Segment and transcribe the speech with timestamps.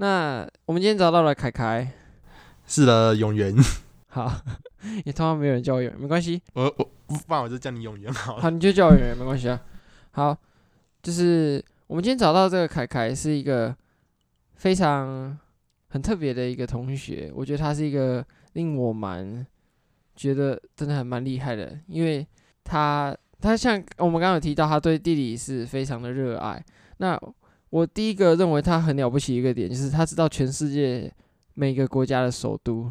[0.00, 1.92] 那我们今天找到了凯凯，
[2.66, 3.54] 是的，永元。
[4.08, 4.32] 好，
[5.04, 6.40] 也通常没有人叫我永元，没关系。
[6.54, 8.40] 我我不然我就叫你永元好了。
[8.40, 9.60] 好， 你就叫我永元，没关系啊。
[10.12, 10.34] 好，
[11.02, 13.76] 就是我们今天找到这个凯凯是一个
[14.54, 15.38] 非常
[15.90, 18.24] 很特别的一个同学，我觉得他是一个
[18.54, 19.46] 令我蛮
[20.16, 22.26] 觉得真的还蛮厉害的，因为
[22.64, 26.64] 他他像我们刚刚有提到，他对地理是非常的热爱。
[26.96, 27.20] 那
[27.70, 31.12] 我第一个认为他很了不起一个点，就是他知道全世界
[31.54, 32.90] 每个国家的首都。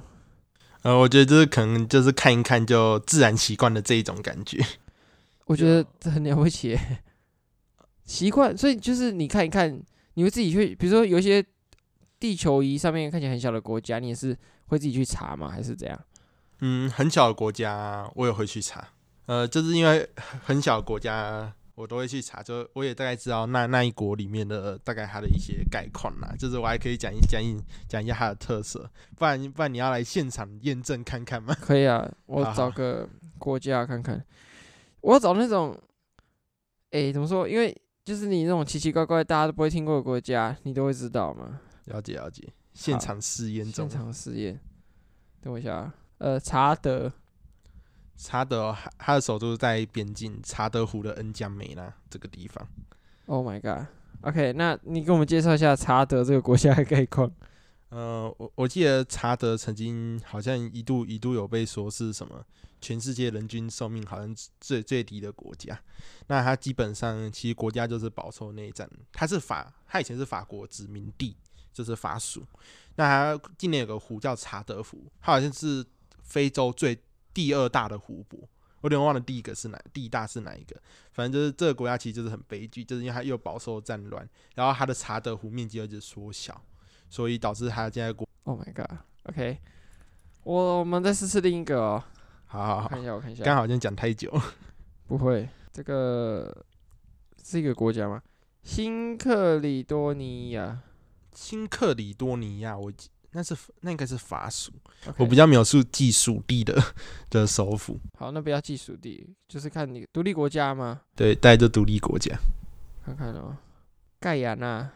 [0.83, 4.57] 呃，我觉得就是可能就是看一看就自然习惯的这一种感觉。
[5.45, 6.79] 我觉得这很了不起，
[8.05, 8.57] 习惯。
[8.57, 9.81] 所以就是你看一看，
[10.13, 11.43] 你会自己去，比如说有一些
[12.17, 15.49] 地球仪上面看起来很小的国家，你也是会自己去查吗？
[15.49, 15.99] 还是怎样？
[16.61, 18.87] 嗯，很小的国家我也会去查。
[19.25, 20.09] 呃，就是因为
[20.41, 21.53] 很小的国家。
[21.79, 27.55] 我都会去查，就我也大概知道那那一国里面的大概它的一些概况啦，就是我还可以讲一讲一
[27.87, 31.55] 讲一下它的特色，不然不然你要来现场验证看看吗？
[31.63, 34.21] 可以啊，我找个国家看看，
[34.99, 35.73] 我要找那种，
[36.91, 37.47] 哎、欸，怎么说？
[37.47, 41.61] 因为就是你那种奇奇怪怪大家都不会听过的国家，你都会知道吗？
[41.85, 44.59] 了解了解，现场试验中，现场试验，
[45.39, 47.09] 等我一下，呃，查德。
[48.21, 52.67] 查德，他的首都在边境查德湖的恩江梅纳这个地方。
[53.27, 57.31] Oh my god！OK，、那你给我们介绍一下查德这个国家的概况。
[57.87, 62.45] 呃，我我记得查德曾经好像一度一度有被说是什么
[62.81, 65.79] 全世界人均寿命好像最最低的国家。
[66.27, 68.87] 那它基本上其实国家就是饱受内战。
[69.13, 71.37] 它是法，它以前是法国殖民地，
[71.71, 72.45] 就是法属。
[72.97, 75.85] 那它境内有个湖叫查德湖，它好像是
[76.21, 76.99] 非洲最。
[77.33, 78.39] 第二大的湖泊，
[78.81, 80.75] 我有点忘了第一个是哪，第一大是哪一个？
[81.11, 86.61] 反正就是这个国家其实就是很悲剧，就是因为它又饱受战乱，然后它的查德湖面积又一直缩小，
[87.09, 88.27] 所以导致它现在国。
[88.43, 89.59] Oh my god！OK，
[90.43, 92.03] 我我们再试试另一个哦。
[92.45, 94.33] 好好好，看一下我看一下，刚好像讲太久。
[95.07, 96.65] 不会，这个
[97.43, 98.21] 是一个国家吗？
[98.63, 100.81] 新克里多尼亚。
[101.33, 102.91] 新克里多尼亚，我。
[103.31, 104.71] 那是那应该是法属
[105.05, 105.13] ，Okay.
[105.17, 106.81] 我比较描述技属地的
[107.29, 107.99] 的首府。
[108.17, 111.01] 好，那不要技属地，就是看你独立国家吗？
[111.15, 112.35] 对，带着独立国家。
[113.05, 113.55] 看看哦，
[114.19, 114.89] 盖亚那，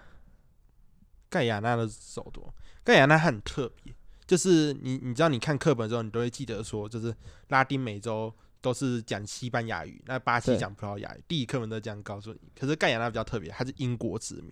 [1.29, 2.51] 盖亚那的首都，
[2.83, 3.93] 盖亚那很特别，
[4.25, 7.15] 就是你你知道，你看课本的时候，你都会记得说，就是
[7.49, 12.39] 拉丁美洲都是讲西班牙语，那巴西讲葡萄牙语，对地理课本都这样告诉你。
[12.59, 14.51] 可是盖亚那比较特别，它是英国殖民。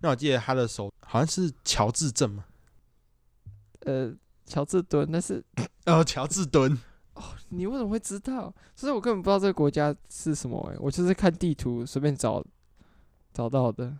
[0.00, 2.44] 那我记得它的首好像是乔治镇嘛。
[3.80, 4.14] 呃，
[4.46, 5.42] 乔治敦，那是
[5.86, 6.72] 哦，乔治敦
[7.14, 8.54] 哦，你为什么会知道？
[8.74, 12.44] 其实我根本不知道这个国家是什么诶、欸，我就是看地图随便找
[13.32, 13.96] 找到的。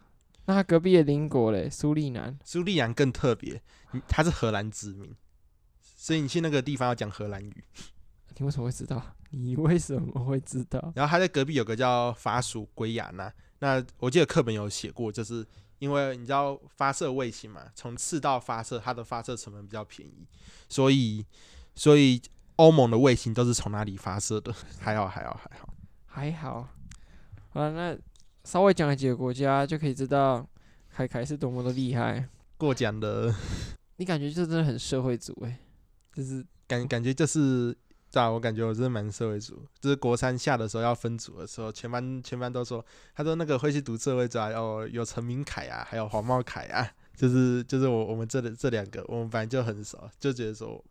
[0.47, 3.63] 那他隔壁的邻国嘞，苏利南，苏利南更特别，
[4.09, 5.15] 它是荷兰殖民，
[5.83, 7.65] 所以你去那个地方要讲荷兰语。
[8.37, 9.03] 你为什么会知道？
[9.31, 10.93] 你为什么会知道？
[10.97, 15.47] 然后他在隔壁有个叫法属圭亚那，那我记得课本有写过，就是。
[15.81, 20.25] 因为你知道发射卫星嘛，从赤道发射，它的发射成本比较便宜，
[20.69, 21.27] 所以
[21.75, 22.23] 所以
[22.57, 24.55] 欧盟的卫星都是从哪里发射的？
[24.79, 25.75] 还好还好还好
[26.07, 26.69] 还好。
[27.49, 27.99] 好了，那
[28.45, 30.49] 稍微讲了几个国家，就可以知道
[30.89, 32.29] 凯凯是多么的厉害。
[32.57, 33.35] 过奖的，
[33.97, 35.55] 你感觉这真的很社会主义，
[36.15, 37.77] 就是感感觉就是。
[38.12, 42.84] 对啊，我感觉我真的蛮社会组，就是国三下的时候要分组的时候，全班全班都说，
[43.15, 50.84] 他说那个会去读社会组啊，哦，有陈明凯啊，还有黄茂凯啊，就是就是我我们这里这两个，我们反正就很熟，就觉得说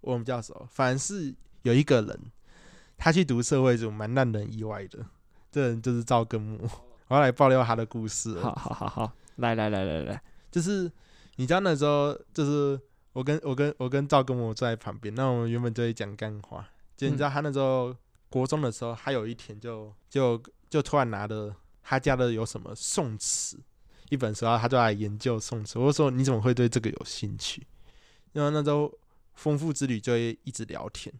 [0.00, 0.64] 我们比较熟。
[0.70, 2.20] 反而是有一个人，
[2.96, 5.04] 他去读社会主义，蛮让人意外的。
[5.50, 6.56] 这人就是赵根木，
[7.08, 8.38] 我要来爆料他的故事。
[8.38, 10.22] 好好好好，来来来来来，
[10.52, 10.88] 就是
[11.34, 12.80] 你知道那时候就是。
[13.12, 16.68] 我跟我跟我跟赵跟我坐在旁边，那我们原本就会讲干话。
[16.96, 17.94] 就你知道他那时候
[18.28, 23.58] 国中的时候，他有一天就就就突然拿了他家的有什么宋词
[24.08, 25.78] 一本书，然后他就来研究宋词。
[25.78, 27.66] 我就说，你怎么会对这个有兴趣？
[28.32, 28.92] 因为那时候
[29.34, 31.14] 丰富之旅就会一直聊天。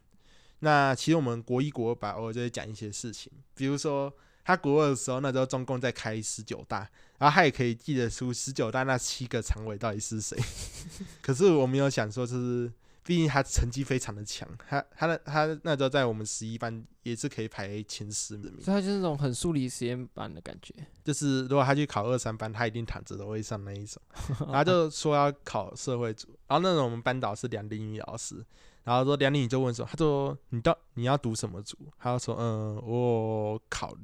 [0.61, 4.13] 那其实我们国一国二吧，偶尔就会讲一些事情，比如说。
[4.43, 6.91] 他国二的时候，那时候中共在开十九大，
[7.21, 10.39] 然后他也可以记得出十九大那七个常委到底是谁。
[11.21, 12.73] 可是我没有想说，就是
[13.05, 18.51] 毕竟他成绩非常的强，他他的他那时候在我们十一班也是可以排前十名。
[18.63, 20.75] 所以他就是那种很疏离实验班的感觉。
[21.05, 24.01] 就是如果他去考二三班，他一定躺着都会上那一种。
[24.49, 28.43] 然后就说要考社会组，然后那种我们班导是梁林宇老师，
[28.85, 31.77] 然后说梁林宇就问说，他说你到你要读什么组？
[31.99, 33.95] 他就说嗯，我考。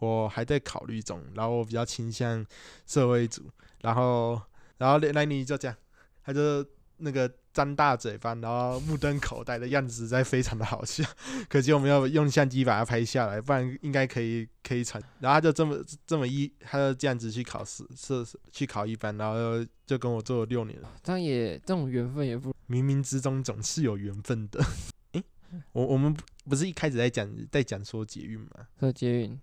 [0.00, 2.44] 我还在考虑中，然后我比较倾向
[2.86, 3.48] 社会组，
[3.82, 4.40] 然后，
[4.78, 5.76] 然后来你就这样，
[6.24, 6.66] 他就
[6.96, 11.04] 那个张大嘴巴，然后目瞪口呆的样子，实在非常的好笑。
[11.48, 15.02] 可惜我们要用相机把它拍下来，不然应该可以可以传。
[15.18, 20.78] 然后他就这么这么一，他就这样子去考试，是去考一班，然后就跟我做了六年。
[21.02, 24.64] 这样也这种缘分也不，冥冥之中总是有缘分的。
[25.12, 25.24] 诶，
[25.72, 26.14] 我我们
[26.44, 28.68] 不是一开始在讲在讲说捷运吗？
[28.78, 29.40] 说捷运。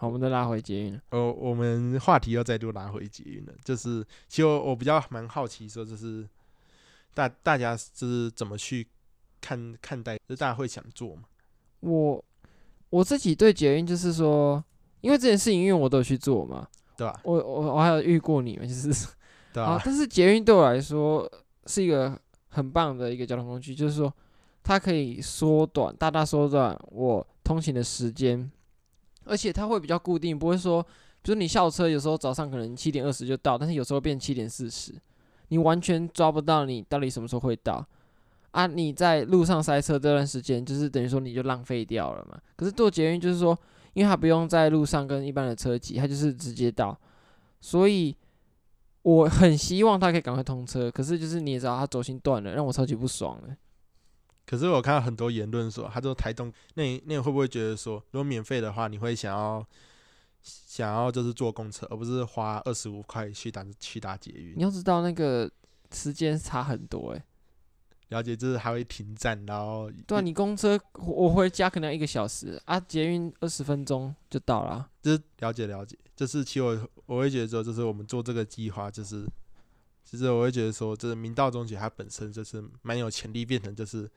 [0.00, 1.00] 好，我们再拉回捷运。
[1.10, 3.52] 哦，我们话题又再度拉回捷运了。
[3.64, 6.24] 就是，其实我，我比较蛮好奇，说就是
[7.12, 8.86] 大大家就是怎么去
[9.40, 11.22] 看看待，就是大家会想做吗？
[11.80, 12.24] 我
[12.90, 14.64] 我自己对捷运就是说，
[15.00, 17.20] 因为这件事情，因为我都有去做嘛，对吧？
[17.24, 19.08] 我我我还有遇过你们，就是
[19.52, 19.82] 对啊。
[19.84, 21.28] 但是捷运对我来说
[21.66, 22.16] 是一个
[22.50, 24.14] 很棒的一个交通工具，就是说
[24.62, 28.48] 它可以缩短，大大缩短我通勤的时间。
[29.28, 30.82] 而且它会比较固定，不会说，
[31.22, 34.92] 比如你校车有时候早上可能七点二十就到，但是有时候变七点四十，
[35.48, 37.86] 你完全抓不到你到底什么时候会到
[38.50, 38.66] 啊！
[38.66, 42.38] 你在路上塞车这段时间，就是等于说你就浪费掉了嘛。
[42.56, 43.56] 可是坐捷运就是说，
[43.92, 46.98] 因为它不用在路上跟一般的车挤，它就是直接到，
[47.60, 48.16] 所以
[49.02, 50.90] 我很希望它可以赶快通车。
[50.90, 53.56] 可是就是你也知道，它轴心断了，让我超级不爽的。
[54.48, 59.62] 可是我看到很多言论说，他说台东，那你那你会不会觉得说，如果免费的话，你会想要
[60.42, 64.54] 想要就是坐公车，而不是花二十五块去打去打捷运？
[64.56, 65.50] 你要知道那个
[65.92, 67.18] 时间差很多诶、
[68.08, 74.88] 欸，了解，就是还会停站，然后对啊，你公车我回家可能要一个小时啊，捷运二十分钟就到了。
[75.02, 79.26] 就是了解了解，就是其实我我会觉得说，就是我们做这个计划，就是
[80.06, 84.10] 其实我会觉得说，就是明道中学它本身就是蛮有潜力变成就是。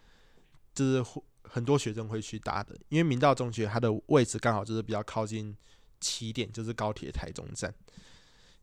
[0.74, 1.04] 就是
[1.44, 5.56] 很多学生会去搭的，因为明道中学它的位置刚好就是比较靠近
[6.00, 7.74] 起点，就是高铁台中站，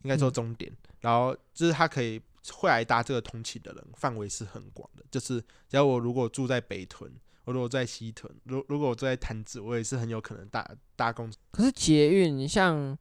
[0.02, 0.72] 应该说终点。
[0.72, 2.20] 嗯、然后就是他可以
[2.50, 5.04] 会来搭这个通勤的人范围是很广的。
[5.10, 5.38] 就是
[5.68, 7.12] 只要我如果住在北屯，
[7.44, 10.66] 我如果在西屯，如如果我住在潭子，我也是很有可能搭
[10.96, 11.30] 搭公。
[11.50, 12.96] 可是捷运，像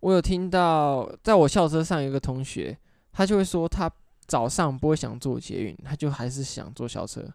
[0.00, 2.78] 我有听到，在我校车上有一个同学，
[3.12, 3.90] 他就会说他
[4.26, 7.28] 早上不会想坐捷运，他就还是想坐校车。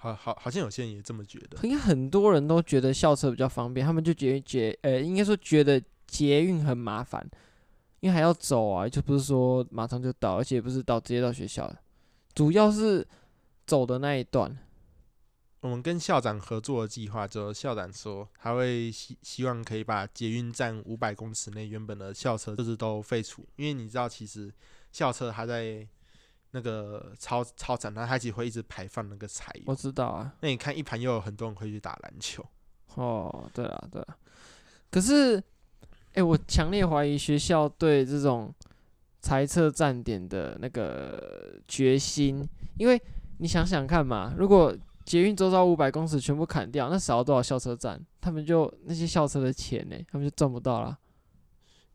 [0.00, 1.58] 好好，好像有些人也这么觉得。
[1.64, 7.28] 应该很多人都觉得校车比较方便，他们就觉得捷，呃，应该说觉得捷运很麻烦，
[7.98, 11.68] 因为还要走啊，就不是说马上就到，而且也不是到直接到学校，
[12.32, 13.04] 主要是
[13.66, 14.56] 走的那一段。
[15.62, 24.52] 我们跟校长合作的计划，就校长说他会希希望可以把捷运站五百公尺内原本的校车就是都废除，因为你知道，其实
[24.92, 25.84] 校车还在。
[26.50, 29.62] 那个操操场，它它其实会一直排放那个柴油。
[29.66, 30.32] 我知道啊。
[30.40, 32.44] 那你看一盘又有很多人会去打篮球。
[32.94, 34.16] 哦，对啊，对啊。
[34.90, 38.52] 可是，哎、欸，我强烈怀疑学校对这种
[39.20, 42.48] 裁撤站点的那个决心，
[42.78, 43.00] 因为
[43.38, 44.74] 你想想看嘛，如果
[45.04, 48.00] 捷运周遭五百公尺全部砍掉，那少了多少校车站？
[48.20, 50.98] 他们就那些校车的钱呢，他们就赚不到了。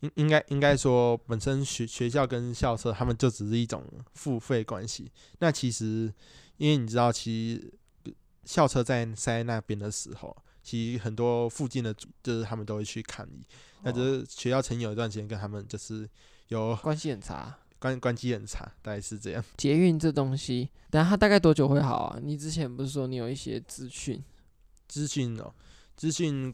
[0.03, 3.81] 应应该应该说，本身学学校跟校车，他们就只是一种
[4.13, 5.09] 付费关系。
[5.39, 6.13] 那其实，
[6.57, 8.13] 因为你知道，其实
[8.43, 13.45] 校车在塞那边的时候，其实很多附近的就是他们都会去抗议。
[13.83, 16.09] 那就是学校曾有一段时间跟他们就是
[16.49, 19.41] 有关系很差，关关系很差，大概是这样。
[19.55, 22.19] 捷运这东西，等下它大概多久会好啊？
[22.21, 24.21] 你之前不是说你有一些资讯？
[24.89, 25.55] 资讯哦，
[25.95, 26.53] 资讯，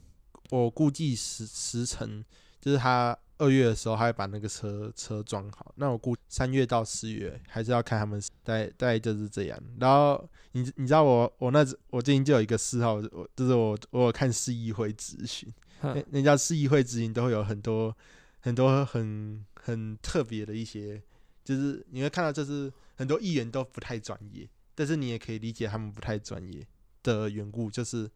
[0.52, 2.24] 我估计时时程
[2.62, 3.18] 就是它。
[3.40, 5.74] 二月的时候，他会把那个车车装好。
[5.78, 8.22] 那我估三月到四月，还是要看他们。
[8.44, 9.60] 大概大概就是这样。
[9.80, 15.52] 然后你你知道我我那我最近就有一个嗜好，我就是我我有看市议会咨询。
[15.82, 17.96] 那那家市议会咨询都会有很多
[18.42, 21.02] 很多很很特别的一些，
[21.44, 26.68] 就是你会看到，就是很多议员都不太专业，但是你也可以理解他们不太专业
[27.02, 28.10] 的缘故，就是。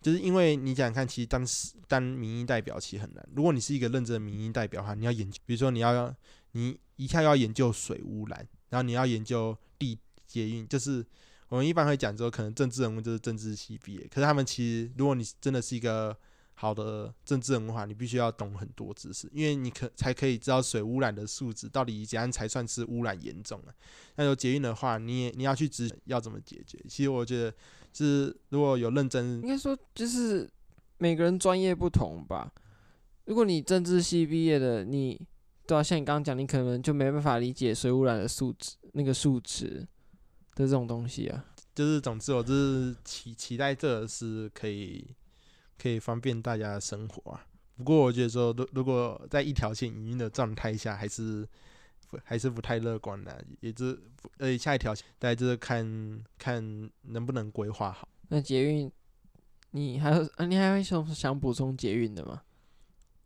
[0.00, 1.44] 就是因为你想想看，其实当
[1.86, 3.28] 当民意代表其实很难。
[3.34, 6.14] 如果你是一个认真的民意代表的话，你要研究，比如说你要
[6.52, 11.04] 你一下要研究水污染，然后你要研究地捷运，就是
[11.48, 14.06] 我们一般会讲说，可能政治人物就是政治系毕业。
[14.08, 16.16] 可是他们其实，如果你真的是一个
[16.60, 23.72] 好的政治文化，你必须要懂很多知识，因为你可才可以知道水污染的数值到底怎样才算是污染严重啊。
[24.16, 26.78] 那有捷运的话，你也你要去知要怎么解决。
[26.88, 27.54] 其实我觉得。
[27.90, 30.48] 是，如果有认真，应该说就是
[30.98, 32.52] 每个人专业不同吧。
[33.24, 35.20] 如果你政治系毕业的，你
[35.66, 39.84] 对啊，像你刚刚讲，你可能就没办法理解水污染的数值，那个数值
[40.54, 41.44] 的这种东西啊。
[41.74, 45.04] 就是总之，我就是期期待这是可以
[45.80, 47.46] 可以方便大家的生活啊。
[47.76, 51.48] 不过我觉得说，如如果在一条线营运的状态下，还是
[52.24, 54.00] 还是不太乐观的，也就是
[54.38, 58.08] 呃下一条线大家就是看看能不能规划好。
[58.28, 58.90] 那捷运，
[59.70, 60.44] 你还有啊？
[60.44, 62.42] 你还有什么想补充捷运的吗？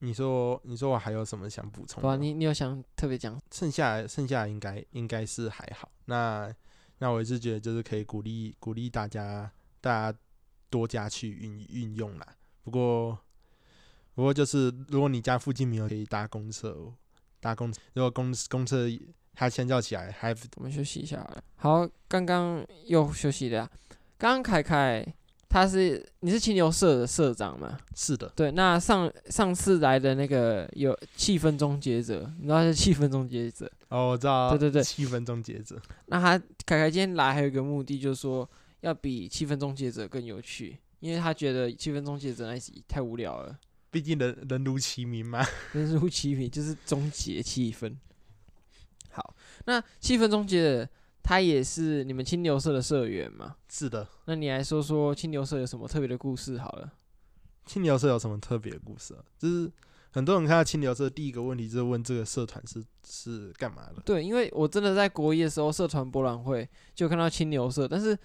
[0.00, 2.08] 你说，你说我还有什么想补充的？
[2.08, 3.40] 啊，你你有想特别讲？
[3.52, 5.90] 剩下剩下应该应该是还好。
[6.06, 6.52] 那
[6.98, 10.18] 那我也是觉得就是可以鼓励鼓励大家大家
[10.68, 12.26] 多加去运运用啦。
[12.62, 13.18] 不过
[14.14, 16.92] 不过就是如果你家附近没有可以搭公车，
[17.40, 18.88] 搭公如果公公车
[19.34, 21.42] 它先叫起来还我们休息一下好了。
[21.56, 23.70] 好，刚刚又休息了。
[24.18, 25.14] 刚刚凯凯。
[25.54, 27.76] 他是你是清流社的社长吗？
[27.94, 28.26] 是的。
[28.34, 33.70] 对，那上上次来的那个有气氛终结者，你知道是气氛终结者？
[33.88, 34.48] 哦，我知道。
[34.48, 35.78] 对对对，气氛终结者。
[36.06, 38.48] 那他凯凯今天来还有一个目的，就是说
[38.80, 43.58] 要比气氛终结者更有趣，因为他觉得气氛终结者那太无聊了。
[43.90, 45.44] 毕竟人人如其名嘛，
[45.74, 47.94] 人如其名就是终结气氛。
[49.10, 49.34] 好，
[49.66, 50.88] 那气氛终结者。
[51.24, 53.54] 他也是你们清流社的社员吗？
[53.68, 54.08] 是的。
[54.24, 56.92] 那你来说说清流社有什么特别的故事好了。
[57.64, 59.22] 清流社有什么特别的故事啊？
[59.38, 59.70] 就是
[60.10, 64.02] 很多人看到清流社，第一个问题就是问这个社团是是干嘛的？
[64.04, 68.18] 对，因为我真的在国一的时候，社团博览会就看到清流社，但是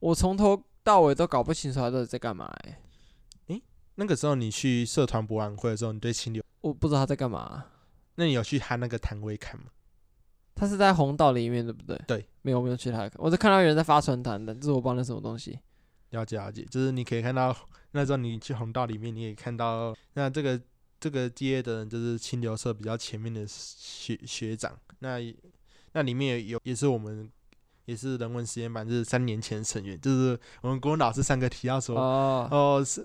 [0.00, 2.46] 我从头到尾都搞不清楚他到底在干嘛。
[2.64, 2.78] 哎，
[3.48, 3.62] 诶，
[3.94, 7.66] 那个时候你去社团博览会的时候，你对清流我不知道他在干嘛。
[8.16, 9.66] 那你有去他那个摊位看吗？
[10.54, 11.98] 他是在红道里面，对不对？
[12.06, 15.58] 对，没有没有去他，我是看到有人在发传单的，这是我帮的什么东西。
[16.10, 17.56] 了解了解，就是你可以看到
[17.92, 20.60] 那时候你去红道里面，你可以看到那这个
[21.00, 25.18] 这个街的人就是清流社比较前面的学学长，那
[25.94, 27.30] 那里面有也是我们
[27.84, 33.04] 也是人文实验班，就是三年前成员，就是我们国文老师上课提到说哦哦是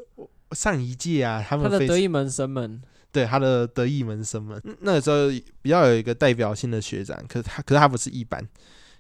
[0.52, 2.82] 上一届啊，他们他的得意门生们。
[3.10, 5.30] 对他的得意门生们，那个时候
[5.62, 8.48] 比较有一个代表性的学长，可是他可是他不是一班，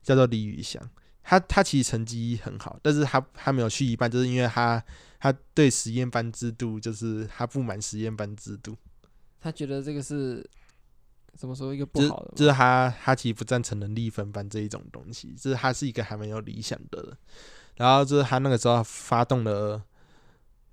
[0.01, 0.81] 叫做李宇翔。
[1.21, 4.81] 他他其实成绩很好，但是他他没有去一班，就是因为他
[5.19, 8.75] 他对实验班制度就是他不满实验班制度，
[9.39, 10.43] 他觉得这个是
[11.37, 17.17] 怎么说一个不好的，就是他他其实不赞成能力分班这一种东西，就是他是一个还蛮有理想的人，
[17.75, 19.83] 然后就是他那个时候发动了。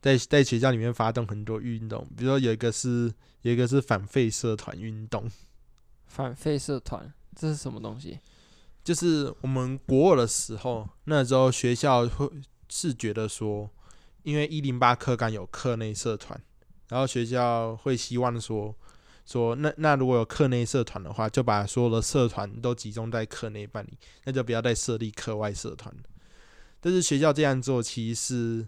[0.01, 5.27] 在在学校里面发动很多运动，比如说有一个是有一个是反废社团运动。
[6.05, 8.19] 反废社团这是什么东西？
[8.85, 12.31] 就是我们国二的时候，那时候学校会
[12.69, 13.71] 是觉得说，
[14.25, 16.39] 因为一零八课纲有课内社团，
[16.91, 18.77] 然后学校会希望说
[19.25, 25.95] 说那那如果有课内社团的话，就把所有的社团都集中在课内办理，那就不要再设立课外社团。
[26.81, 28.67] 但是学校这样做其实是。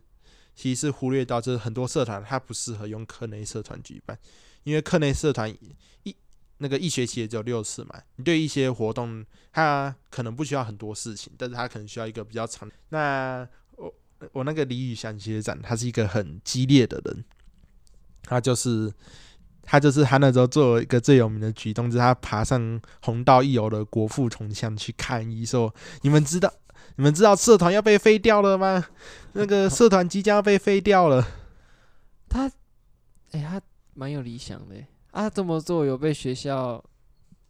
[0.58, 4.18] 其实是忽略到，就是很多社团它不适合用课内社团举办，
[4.64, 5.54] 因为课内社团
[6.02, 6.16] 一
[6.56, 8.00] 那个一学期也只有六次嘛。
[8.14, 9.22] 你对一些活动，
[9.52, 12.66] 它可能不需要很多事情，但是它可能需要一个比较长。
[12.88, 13.94] 那我
[14.32, 17.22] 我那个李宇翔学长，他是一个很激烈的人，
[18.22, 18.90] 他就是
[19.66, 26.50] 他就是他那时候做了一个最有名的举动，就是他爬上红道一游的国父铜像去看医，说你们知道。
[26.99, 28.82] 你们知道社团要被废掉了吗？
[29.32, 31.23] 那个社团即将要被废掉了。
[32.26, 32.46] 他，
[33.32, 33.61] 哎、欸，他
[33.92, 34.76] 蛮有理想的。
[35.11, 36.82] 啊，这么做有被学校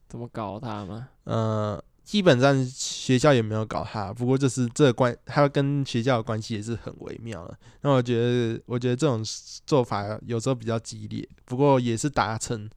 [0.08, 1.10] 怎么搞他吗？
[1.24, 7.58] 呃，基本上学校也没有搞他，不过就是这关，他跟学校的关系也是很微妙的。
[7.80, 9.20] 那我觉得，我觉得这种
[9.66, 12.70] 做法有时候比较激烈，不过也是达成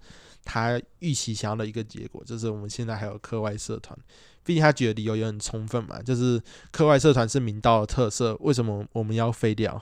[0.43, 3.95] 他预期想要的一个结果，就是我们现在还有课外社团。
[4.43, 9.79] 毕竟他举的理由也很充分嘛，就是课外社团是明道的特色，为什么我们要废掉？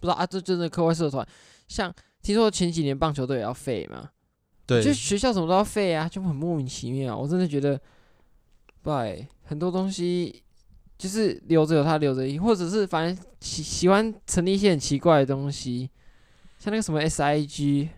[0.00, 1.24] 不知道啊，这真的课外社团，
[1.68, 4.10] 像听说前几年棒球队也要废嘛？
[4.66, 7.16] 对，就学校什么都要废啊，就很莫名其妙。
[7.16, 7.80] 我真的觉得，
[8.82, 10.42] 对，很多东西
[10.98, 15.90] 就是留着有他留着意，或者是反正喜喜欢成立一些很奇怪的东西，
[16.58, 17.88] 像那个什么 SIG，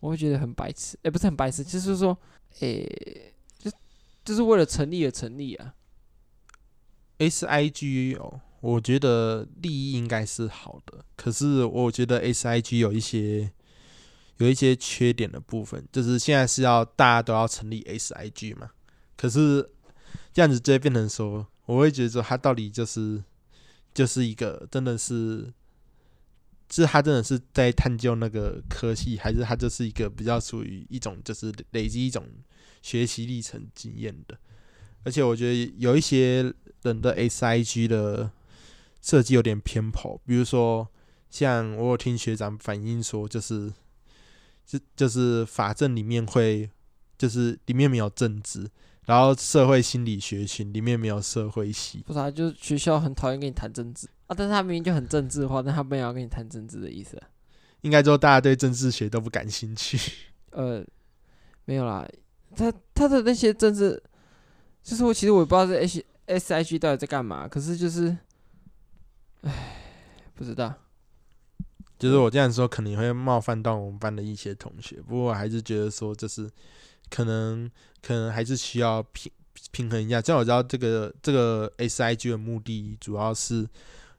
[0.00, 2.16] 我会觉得很白痴，哎、不是很白痴，就是说，
[2.60, 3.28] 哎、欸。
[4.24, 5.74] 就是为了成立而成立啊。
[7.18, 13.50] SIG 哦，我觉得利益应该是好的，可是我觉得 SIG 有一些
[14.36, 18.70] 有一些缺点的部分，就是现在是要大家都要成立 SIG 嘛，
[19.16, 19.68] 可是
[20.32, 23.22] 这样子就会变成说，我会觉得说他到底就是
[23.92, 25.52] 就是一个真的是，
[26.70, 32.26] 是他真的是在探究那个科系，还是他就是一个比较属于一种就是累积一种。
[32.84, 34.36] 学习历程经验的，
[35.04, 38.28] 而且我觉得有一些人的 SIG 的
[39.00, 40.88] 设计有点偏颇，比如说
[41.30, 43.72] 像我有听学长反映说，就是
[44.66, 46.68] 就就是法政里面会
[47.16, 48.68] 就是里面没有政治，
[49.06, 57.28] 然后社会心理学群里面没有社会系，不是啊，就是学校很讨厌跟你谈政治啊，但是他明明就很政治化，但他没有要跟你谈政治的意思啊。
[57.80, 59.98] 应该说大家对政治学都不感兴趣。
[60.50, 60.84] 呃，
[61.64, 62.08] 没有啦，
[62.54, 64.00] 他他的那些政治，
[64.84, 68.16] 就是我其实我也不知道这 S S I G 到底在干嘛，可是就是，
[69.40, 69.76] 唉，
[70.34, 70.72] 不知道。
[71.98, 76.50] 就是我这样说可能会冒犯到我们班的一些同学，不过我还是觉得说，就是
[77.12, 79.30] 可能可能还是需要平
[79.70, 80.20] 平衡一下。
[80.20, 83.68] 像我知道这个这个 S I G 的目的主要是。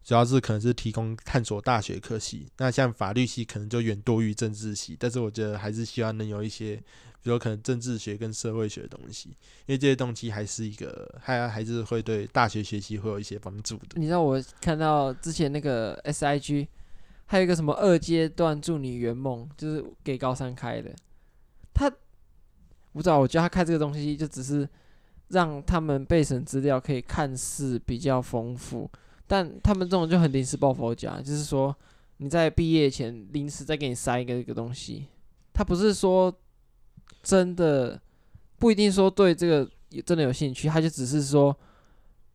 [0.05, 6.75] 主要是可能是提供探索大学科系，那像法律系可能就远多于政治系，但是我觉得还是希望能有一些，
[7.21, 13.95] 比如可能政治学跟社会学的东西，因为这些东西还是一个，还还是会对大学学习会有一些帮助的。
[13.95, 16.67] 你知道我看到之前那个 SIG，
[17.27, 20.93] 还有一个什么二阶段助你圆梦，就是给高三开的，
[21.73, 21.89] 他
[22.93, 24.67] 不知道，我觉得他开这个东西就只是
[25.29, 28.89] 让他们备审资料可以看似比较丰富。
[29.25, 31.75] 但他们这种就很临时抱佛脚，就是说
[32.17, 35.07] 你在毕业前临时再给你塞一个一个东西，
[35.53, 36.31] 他不是说
[37.21, 37.99] 真的
[38.59, 39.67] 不一定说对这个
[40.05, 41.57] 真的有兴趣，他就只是说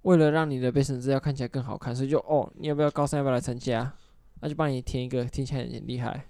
[0.03, 3.93] 为了让你的备审资料看起来更好看，所以就哦，你要不要高三要不要来参加？
[4.41, 6.25] 那就帮你填一个，听起来很厉害。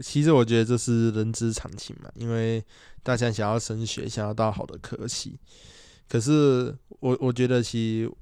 [0.00, 2.64] 其实我觉得这是人之常情嘛，因为
[3.02, 5.38] 大家想要升学，想要到好的科系，
[6.08, 8.12] 可是我我觉得其实。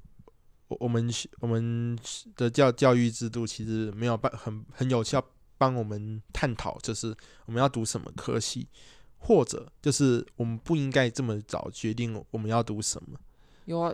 [0.79, 1.11] 我们
[1.41, 1.99] 我们
[2.37, 5.21] 的教教育制度其实没有办很很有效
[5.57, 7.13] 帮我们探讨，就是
[7.45, 8.65] 我们要读什么科系，
[9.17, 13.19] 或者就是我们不应该这么早决定我们要读什么。
[13.65, 13.93] 有啊，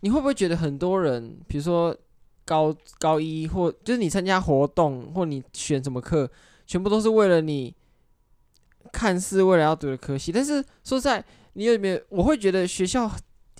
[0.00, 1.96] 你会不会觉得很多人，比如说
[2.44, 6.28] 高高一或就是你参加活动或你选什么课，
[6.66, 7.74] 全部都是为了你
[8.92, 12.00] 看似未来要读的科系，但是说实在，你有没有？
[12.08, 13.10] 我会觉得学校。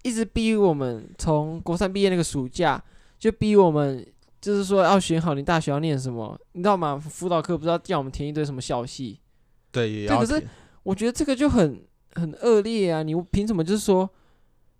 [0.06, 2.78] 一直逼我们从国三毕业那个暑假，
[3.18, 4.06] 就逼我们，
[4.38, 6.98] 就是说要选好你大学要念什么，你知道吗？
[6.98, 9.18] 辅导课不知道叫我们填一堆什么校系，
[9.72, 10.46] 对，对，可是
[10.82, 11.82] 我觉得这个就很
[12.16, 13.02] 很恶劣啊！
[13.02, 14.06] 你凭什么就是说，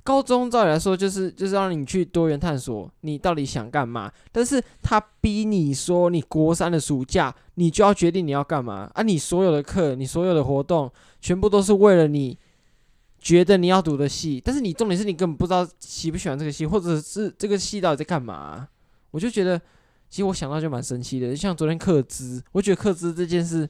[0.05, 4.13] 高中照理来说就是就是让你去多元探索，你到底想干嘛？
[4.31, 9.03] 但是他逼你说，你国三的暑假你就要决定你要干嘛啊？
[9.03, 12.39] 你所有的课，你所有的活动，全部都是为了你。
[13.19, 18.69] 觉得你要读的系，但是你重点是你根本不知道喜不喜欢这个系，或者是这个系到底在干嘛？
[19.13, 19.59] 我就觉得，
[20.11, 21.35] 其实我想到就蛮生气的。
[21.35, 23.67] 像昨天课资，我觉得课资这件事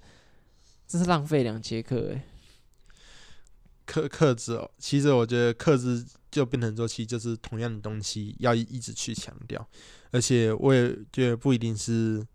[0.88, 2.22] 真是浪费两节课诶。
[3.86, 9.64] 课课资哦，其实我觉得课资就变成说，其实就是同样的东西要一直去强调，
[10.10, 12.26] 而且我也觉得不一定是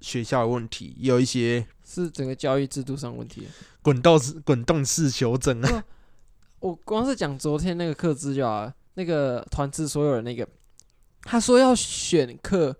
[0.00, 3.46] 学校的问题，有一些是整个教育制度上问题。
[3.80, 5.84] 滚动式滚动式修正啊。
[6.58, 10.48] 我光是讲昨天那个课资就好，那个团支所有人那个，
[11.22, 12.76] 他说要选课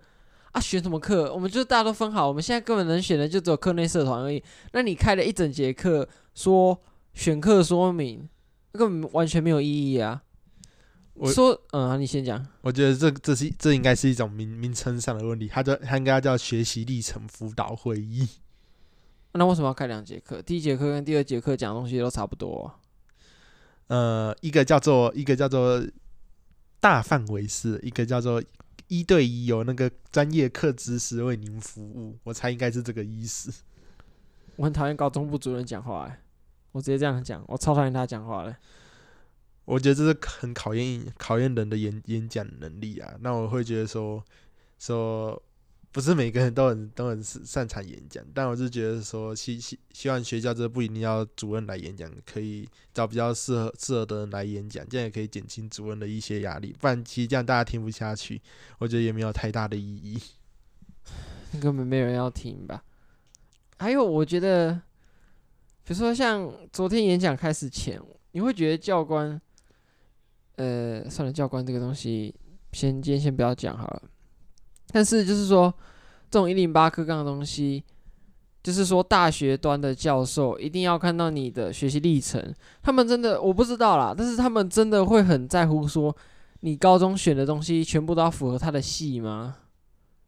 [0.51, 1.33] 啊，选什么课？
[1.33, 4.43] 我们就大家都分好，我们现在根本能选的就只有课内社团而已。
[4.73, 6.77] 那你开了一整节课说
[7.13, 8.27] 选课说明，
[8.73, 10.23] 根本完全没有意义啊！
[11.13, 12.45] 我说，嗯，你先讲。
[12.61, 18.27] 我觉得这这是这应该是一种名名称上的问题，他叫他应该叫学习历程辅导会议。
[19.33, 20.41] 那为什么要开两节课？
[20.41, 22.75] 第一节课跟第二节课讲的东西都差不多啊。
[23.87, 25.83] 呃，一个叫做一个叫做
[26.79, 28.41] 大范围式，一个叫做
[28.87, 33.51] 一对一，有那个专业课知识为您服务，我猜应该是这个意思。
[34.55, 36.21] 我很讨厌高中部主任讲话，哎，
[36.71, 38.55] 我直接这样讲，我超讨厌他讲话的。
[39.65, 43.13] 我觉得这是很考验考验人的演演讲能力啊。
[43.21, 44.23] 那我会觉得说
[44.79, 45.41] 说。
[45.93, 56.75] 不是每个人都很都很擅长演讲，但我是觉得说希希希望学校这不一定要主任来演讲，可以找比较适合适合的人来演讲，这样也可以减轻主任的一些压力。
[56.79, 58.41] 不然其实这样大家听不下去，
[58.79, 60.19] 我觉得也没有太大的意义。
[61.61, 62.83] 根本没有人要听吧？
[63.77, 64.73] 还有，我觉得，
[65.83, 69.39] 比如说像昨天演讲开始前，你会觉得教官，
[70.55, 72.33] 呃，算了，教官这个东西，
[72.71, 74.03] 先今天先不要讲好了。
[74.91, 75.73] 但是就是说，
[76.29, 77.83] 这种一零八课纲的东西，
[78.61, 82.53] 就是说大学端的教授一定要看到你的学习历程。
[82.81, 86.15] 他们真的我不知道啦，但是他们真的会很在乎说，
[86.59, 89.57] 你高中选的东西全部都要符合他的系吗？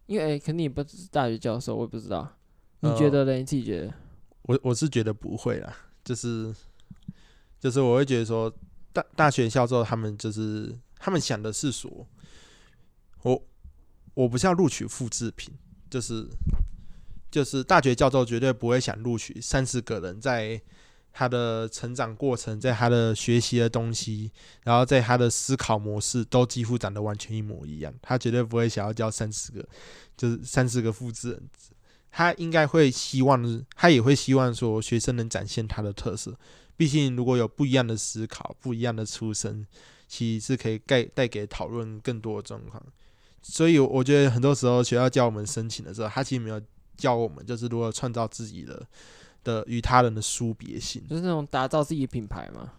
[0.08, 2.28] 因为、欸、肯定也不是大学教授，我也不知道。
[2.82, 3.34] 你觉得呢？
[3.34, 3.94] 你自己觉得？
[4.44, 6.54] 我我是觉得不会啦，就是
[7.60, 8.52] 就是我会觉得说，
[8.96, 12.08] 大大学教授他们就是他们想的是说，
[13.22, 13.44] 我。
[14.16, 15.54] 我不是要录取复制品，
[15.90, 16.26] 就是
[17.30, 20.62] 就是大学教授绝对不会想录取三十个人在
[21.12, 24.32] 他的成长过程，在他的学习的东西，
[24.64, 27.94] 然后在他的思考模式，都几乎长得完全一模一样。
[28.02, 29.68] 他绝对不会想要教三十个，
[30.16, 31.50] 就是三十个复制人。
[32.10, 36.34] 他应该会希望，他也会希望说，学生能展现他的特色。
[36.78, 39.66] 毕竟，如果有不一样的思考、不一样的出身，
[40.08, 42.82] 其实是可以带带给讨论更多的状况。
[43.42, 46.62] 所以，我觉得很多时候学校教我们申请的时候，他其实没有
[46.98, 48.88] 教我们，就是如何创造自己的。
[49.46, 52.74] 的与他人的殊别性，就是那种打造自己品牌嘛。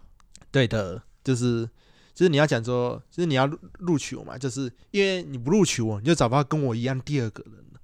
[0.50, 1.64] 对的，就是
[2.12, 7.80] 就是你要讲说，就是你要录录取我嘛，就是因为你不录取我，你就找不到跟我一样第二个人了。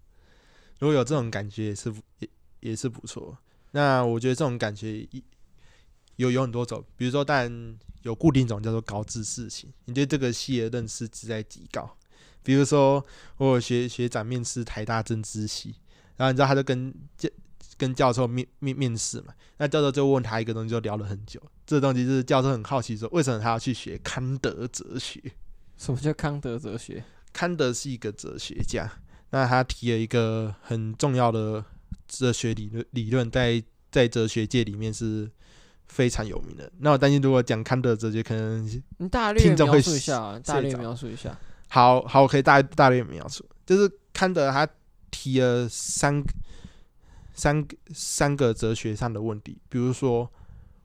[0.81, 3.38] 如果有这种感觉，也是也也是不错。
[3.70, 5.09] 那我觉得这种感觉
[6.22, 11.96] 有有很多种，比如说，当然有固定种叫做高知识型，你对这个系的认识值在极高。
[12.44, 13.04] 比如说，
[13.37, 15.74] 我有学学长面试台大政治系，
[16.16, 17.28] 然后你知道他就跟教
[17.76, 21.40] 跟教授面面面试嘛，那教授就问他一个东西，就聊了很久。
[21.66, 25.20] 这个东西就是教授很好奇说，为什么他要去学康德哲学？
[25.76, 27.04] 什么叫康德哲学？
[27.32, 28.90] 康德是一个哲学家，
[29.30, 31.64] 那他提了一个很重要的
[32.06, 35.30] 哲学理论，理论在在哲学界里面是
[35.92, 36.72] 非常有名的。
[36.78, 38.64] 那我担心，如果讲康德哲学，可能
[38.98, 41.38] 你大略描述一下，大略描述一下。
[41.68, 44.66] 好好，我可以大大略描述，就是康德他
[45.11, 46.24] 提了三。
[47.35, 50.31] 三三个哲学上的问题，比如说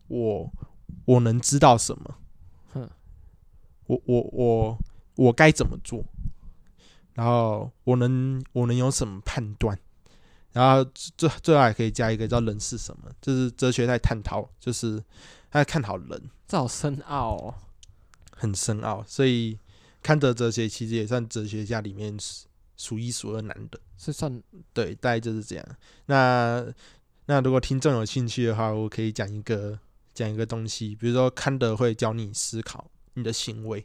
[0.08, 0.50] 我
[1.04, 2.16] 我能知道什么？
[2.74, 2.90] 哼，
[3.88, 4.78] 我我我
[5.16, 6.02] 我该怎么做？
[7.16, 9.78] 然后我能我能有什么判断？
[10.58, 10.84] 然后
[11.16, 13.12] 最最后还可以加一个叫人是什么？
[13.22, 14.98] 就是哲学在探讨，就是
[15.52, 16.30] 他在探讨人。
[16.48, 17.54] 这好深奥哦，
[18.32, 19.04] 很深奥。
[19.08, 19.60] 所以
[20.02, 22.18] 康德哲学其实也算哲学家里面
[22.76, 23.80] 数一数二难的。
[23.98, 24.42] 是算
[24.74, 25.66] 对，大概就是这样。
[26.08, 26.66] 那
[27.28, 29.78] 那如果听众有兴趣的话，我可以讲一个
[30.16, 33.82] 讲一个东西，比如说康德会教你思考你的行为。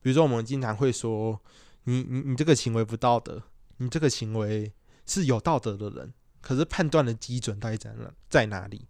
[0.00, 1.40] 比如说我们经常会说，
[1.84, 3.40] 你你你这个行为不道德，
[3.76, 4.72] 你这个行为
[5.08, 8.86] 是有道德的人，可是判断的基准到底在哪在哪里？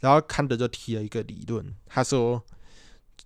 [0.00, 2.44] 然后康德就提了一个理论，他说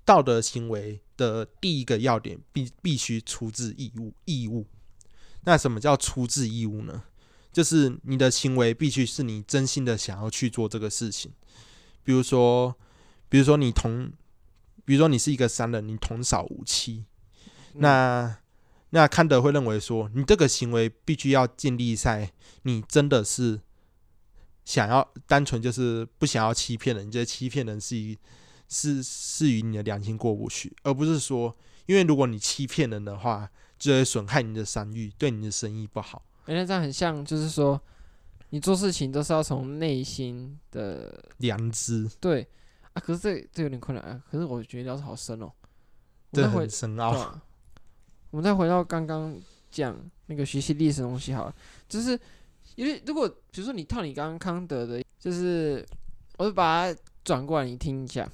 [0.04, 4.66] 道德行为的第一个要点必必须出自义务义务。
[5.42, 7.02] 那什么叫出自义务呢？
[7.52, 11.32] 就是你的行为必须是你真心的想要去做这个事情。
[12.04, 12.76] 比如说，
[13.28, 14.12] 比如说你同，
[14.84, 17.06] 比如说你是一个商人，你童叟无欺。
[17.74, 18.38] 那
[18.90, 22.30] 那康德会认为说，你这个行为必须要建立在
[22.62, 23.60] 你真的是
[24.64, 28.18] 想要单纯就是不想要欺骗人，你觉得欺骗人是一
[28.68, 33.50] 是是与你的良心过不去，而不是说，因为如果你欺骗人的话。
[33.80, 36.22] 就会损害你的商誉，对你的生意不好。
[36.44, 37.80] 原来这样很像，就是说，
[38.50, 42.06] 你做事情都是要从内心的良知。
[42.20, 42.46] 对
[42.92, 44.22] 啊，可是这这有点困难啊。
[44.30, 45.50] 可是我觉得聊得好深哦，
[46.30, 47.40] 这很深奥。
[48.30, 49.34] 我们再回到刚刚
[49.70, 51.54] 讲那个学习历史东西，好了，
[51.88, 52.18] 就是
[52.76, 55.86] 因为如果比如说你套你刚刚康德的，就是
[56.38, 58.28] 我就把它转过来，你听一下。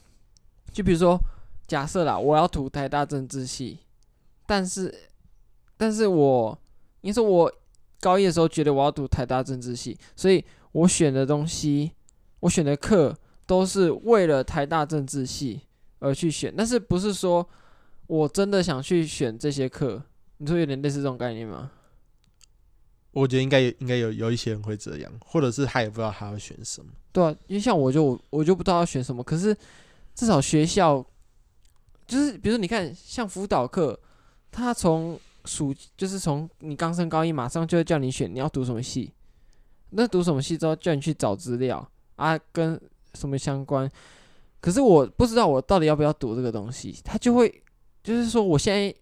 [0.72, 1.18] 就比如说，
[1.66, 3.78] 假设啦，我要读台大政治系，
[4.46, 4.94] 但是。
[5.78, 6.58] 但是我，
[7.02, 7.52] 你说我
[8.00, 11.92] 高一的时候觉得我要读台大政治系，所以我选的东西，
[12.40, 15.60] 我选的课都是为了台大政治系
[15.98, 17.46] 而去选，但是不是说
[18.06, 20.02] 我真的想去选这些课？
[20.38, 21.70] 你说有点类似这种概念吗？
[23.12, 26.92] 我觉得应该有，应该有有一些人会这样，或者是他也不知道他要选什么。
[27.12, 29.56] 对啊，因为像我就我就不知道要选什么，可是
[30.14, 31.04] 至少学校
[32.06, 33.98] 就是，比如说你看，像辅导课，
[34.52, 39.10] 他从暑就是从你刚升高一，马上就会叫你选你要读什么系。
[39.90, 42.78] 那读什么系之后，叫你去找资料啊，跟
[43.14, 43.90] 什么相关。
[44.60, 46.94] 可是我不知道我到底要不要读这个东西。
[47.02, 47.62] 他就会
[48.06, 48.94] 就是说，我现在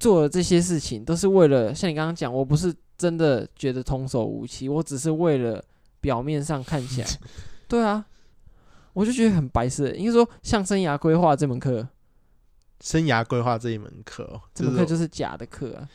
[0.00, 5.64] 做的这些事情都是为了像你刚刚讲，我不是真的觉得童叟无欺，我只是为了
[6.00, 7.08] 表面上看起来。
[7.68, 8.04] 对啊，
[8.94, 9.88] 我就觉得很白色。
[9.90, 11.86] 应该说，像生涯规划这门课。
[12.80, 15.88] 生涯规划这一门课，这门课就是假的课啊！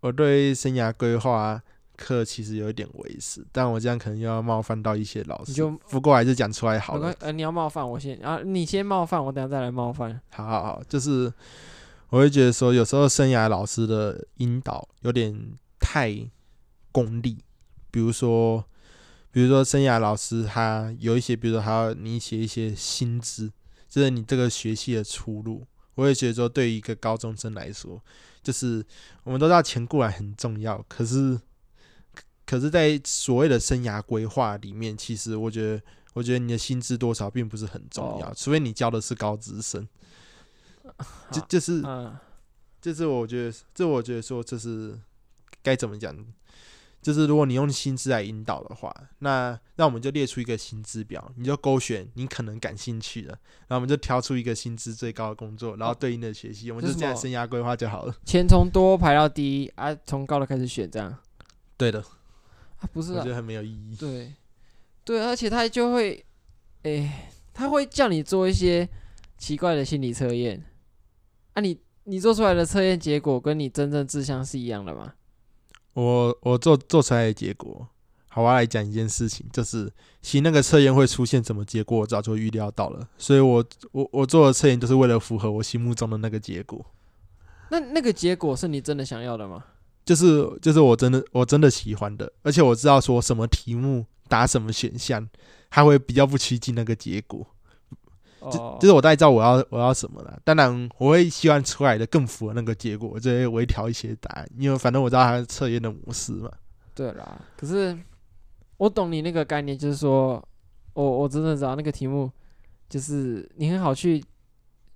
[0.00, 1.62] 我对生涯规划
[2.00, 5.50] 课其实有一点微词，但我这样可能又要冒犯到一些老师。
[5.50, 7.14] 你就不过还是讲出来好了。
[7.20, 10.18] 呃，你要冒犯我先，然后你先冒犯我，等下再来冒犯。
[10.30, 11.30] 好好好，就是
[12.08, 15.38] 我会觉得说，有时候生涯老师的引导有点
[15.78, 16.16] 太
[16.90, 17.44] 功利，
[17.90, 18.64] 比如说，
[19.30, 23.52] 比如说生涯老师他有一些，比如说他要你写一些薪资，
[23.88, 25.66] 就是你这个学系的出路。
[25.96, 28.00] 我也觉得说，对于一个高中生来说，
[28.42, 28.82] 就是
[29.22, 31.38] 我们都知道钱固然很重要，可是，
[32.50, 35.80] 可是在所谓的生涯规划里面，其实我觉得
[36.14, 39.86] 我觉得你的薪资多少并不是很重要，除非你教的是高职生。
[41.30, 41.80] 就就是，
[42.82, 44.98] 就是我觉得，这我觉得说，这是
[45.62, 46.12] 该怎么讲？
[47.00, 53.28] 就是如果你用薪资来引导的话，那那我们就列出一个薪资表，你就勾选你可能感兴趣的，
[53.68, 58.14] 然后我们就挑出一个薪资最高的工作，然后对应的学习，我们就这样生涯规划就好了。
[58.26, 61.16] 钱从多排到低啊，从高的开始选，这样。
[61.76, 62.04] 对的。
[62.80, 63.96] 啊，不是，我觉得很没有意义。
[63.96, 64.34] 对，
[65.04, 66.24] 对，而且他就会，
[66.82, 67.12] 诶、欸，
[67.54, 68.88] 他会叫你做一些
[69.38, 70.62] 奇怪的心理测验。
[71.54, 75.14] 啊你，你你做出来的测验结果跟你真正志向是一样的吗？
[75.92, 77.86] 我我做做出来的结果，
[78.28, 86.84] 好，我来讲一件事情，就是其实那个测验会出现什么结果，我早就预料到了，所以我我我做的测验就是为了符合我心目中的那个结果。
[87.70, 89.64] 那那个结果是你真的想要的吗？
[90.04, 95.28] 就是就是我真的我真的喜欢的，而且我知道说什么题目答什么选项，
[95.70, 97.46] 它会比较不趋近那个结果。
[98.50, 100.40] 就就是我大概知道我要我要什么了。
[100.42, 106.50] 当然我会希望出来的更符合那个结果，我就会微调一些答案，因为反正我知道它是测验的模式嘛。
[106.94, 107.96] 对啦，可是
[108.78, 110.42] 我懂你那个概念，就是说
[110.94, 112.32] 我我真的知道那个题目，
[112.88, 114.24] 就是你很好去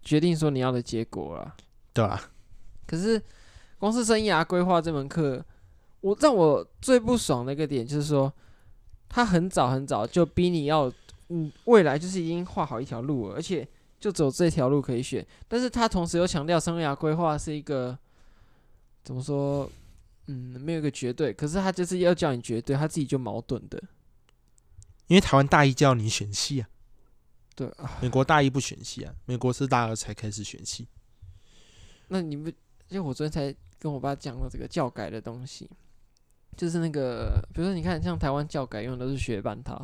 [0.03, 1.55] 决定说你要的结果了，
[1.93, 2.31] 对吧？
[2.87, 3.23] 可是。
[3.85, 5.45] 光是生涯规划这门课，
[6.01, 8.33] 我让我最不爽的一个点就是说，
[9.11, 10.91] 他很早很早就逼你要，
[11.29, 13.69] 嗯，未来就是已经画好一条路了，而且
[14.01, 15.27] 就只有这条路可以选。
[15.47, 17.99] 但是他同时又强调生涯规划是一个
[19.03, 19.71] 怎么说，
[20.29, 21.31] 嗯，没有一个绝对。
[21.31, 23.79] 可是他就是要叫你绝对，他自己就矛盾的。
[25.09, 26.69] 因为台湾大一叫你选系啊，
[27.55, 30.89] 对啊，美国大一不选系啊，美国是大二才开始选系。
[32.09, 32.51] 那你们，
[32.89, 33.57] 因为我昨天才。
[33.77, 35.69] 跟我爸讲了这个教改的东西，
[36.57, 39.79] 就是那个，比如说你看，像台湾教改用的都是学伴套，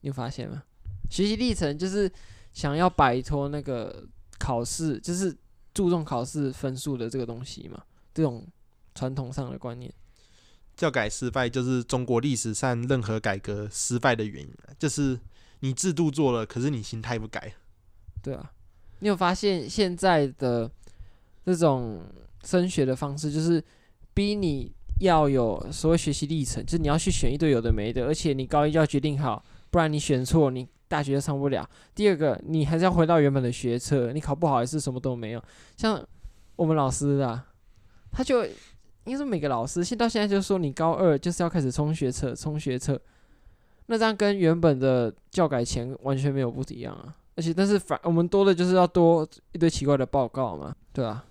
[0.00, 0.64] 你有发现吗？
[1.08, 2.10] 学习历程就是
[2.52, 4.04] 想要摆脱那个
[4.40, 5.32] 考试，就是
[5.72, 7.80] 注重考试分数的这个东西嘛，
[8.12, 8.44] 这种
[8.92, 9.94] 传统上的观念。
[10.74, 15.20] 教改失败就是中国历史上任何改革失败的原因，就是
[15.60, 17.54] 你制度做了，可是你心态不改。
[18.20, 18.50] 对啊，
[18.98, 20.68] 你有发现现在的
[21.44, 22.00] 这种？
[22.46, 23.64] 升学的方式就是
[24.12, 31.66] 逼你要有所谓学习历程，就是你要去选一堆有的没的，而且你高一就要决定好，不然你选错，你大学就上不了。
[31.94, 35.42] 第二个，你还是要回到原本的学测，你考不好还是什么都没有。
[35.78, 36.06] 像
[36.56, 37.46] 我们老师啊，
[38.12, 43.00] 他就应该说每个老师，现到现在就说你高二就是要开始冲学测，冲学测，
[43.86, 47.16] 那这样跟原本的教改前完全没有不一样啊。
[47.36, 51.24] 而且，但是反我们多的就是要多一堆奇怪的报告嘛，对啊，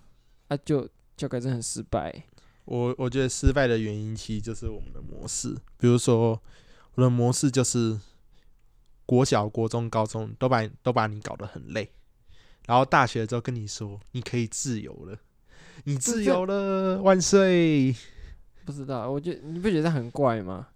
[0.54, 0.90] 啊就。
[1.16, 2.24] 教改真的很失败。
[2.66, 6.42] 我我觉得失败的原因其实就是我们的模式，比如说
[6.96, 8.00] 我的模式就是
[9.06, 11.92] 国小、国中、高中都把都把你搞得很累，
[12.66, 15.16] 然后大学之后跟你说你可以自由了，
[15.84, 17.96] 你自由了，万岁！
[18.66, 20.70] 不知道，我觉得你不觉得很怪吗？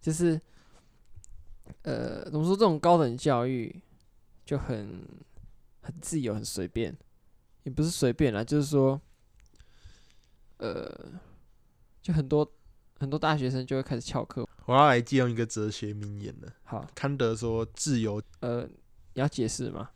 [0.00, 0.40] 就是
[1.82, 3.78] 呃，怎么说这种高等教育
[4.46, 5.06] 就很
[5.82, 6.96] 很自由、很随便，
[7.64, 8.98] 也不是随便啦，就是说。
[10.62, 11.20] 呃，
[12.00, 12.48] 就很多
[13.00, 14.48] 很多大学生就会开始翘课。
[14.66, 16.52] 我要来借用一个哲学名言了。
[16.62, 18.62] 好，康德说自由，呃，
[19.14, 19.90] 你要解释吗？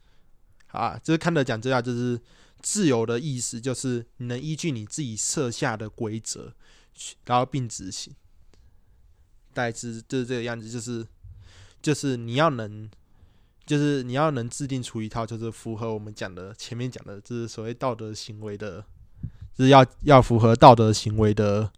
[0.66, 2.20] 好啊，就是康德讲这样，就是
[2.60, 6.52] 自由的意思就是你能依据你自己设下的规则，
[7.26, 8.12] 然后并执行。
[9.54, 11.06] 大概是就是这个样子，就是
[11.80, 12.90] 就是你要能，
[13.64, 18.84] 就是你要能制定出一套就是符合我们讲的前面讲的，就是所谓道德行为的。
[19.56, 21.70] 是要要符合道德行为的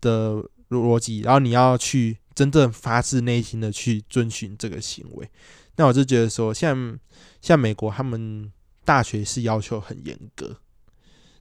[0.00, 5.28] 的逻辑，然后你要去真正发自内心的去遵循这个行为。
[5.76, 6.98] 那我就觉得说，像
[7.40, 8.52] 像美国，他们
[8.84, 10.56] 大学是要求很严格。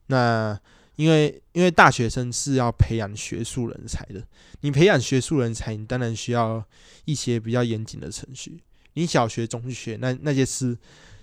[0.07, 0.59] 那
[0.95, 4.23] 因为因为大学生是要培养学术人才的，
[4.61, 6.63] 你培养学术人才，你当然需要
[7.05, 8.61] 一些比较严谨的程序。
[8.93, 10.77] 你小学、中学那那些事，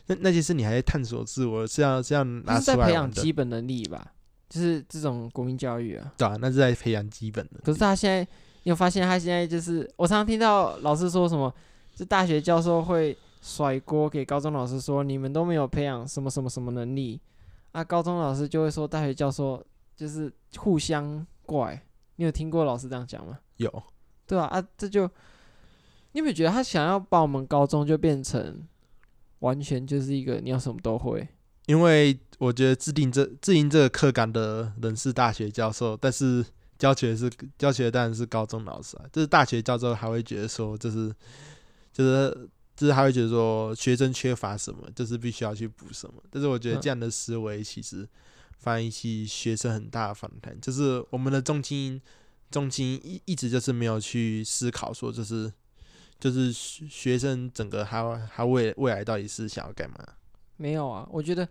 [0.06, 4.14] 那那些事你还在探索自我，这样这样拿出来培养基本能力吧。
[4.48, 7.61] 就是这种国民教育啊，对啊，那是在培养基本的。
[7.62, 8.20] 可是他现在，
[8.62, 11.52] 你有发现他现在就是，我常常听到老师说什么，
[11.94, 17.20] 就大学教授会甩锅给高中老师说，你们都没有培养什么什么什么能力，
[17.72, 19.62] 啊，高中老师就会说大学教授
[19.94, 21.80] 就是互相怪。
[22.16, 23.38] 你有听过老师这样讲吗？
[23.58, 23.82] 有，
[24.26, 25.06] 对啊，啊，这就
[26.12, 28.66] 你有没有觉得他想要把我们高中就变成
[29.40, 31.28] 完全就是一个你要什么都会？
[31.68, 36.42] 因为我觉得制定这制定这个课纲的人是大学教授，但是
[36.78, 39.04] 教学是教学当然是高中老师啊。
[39.12, 41.14] 就是大学教授还会觉得说，就是
[41.92, 46.14] 就是就是还会觉得说学生缺乏什么，就是必须要去补什么。
[46.31, 48.09] 但是我觉得这样的思维其实
[48.57, 52.00] 反而引起学生很大的反弹，就是我们的中心
[52.50, 55.52] 中心一一直就是没有去思考说，就是
[56.18, 59.98] 就是学生整个他他未未来到底是想要干嘛？
[60.58, 61.48] 没有啊，我觉得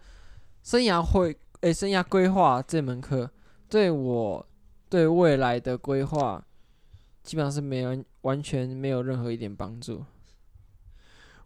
[0.61, 3.27] 生涯会诶、欸，生涯规划这门课
[3.67, 4.47] 对我
[4.87, 6.45] 对未来的规划
[7.23, 10.05] 基本上是没有完全没有任何一点帮助。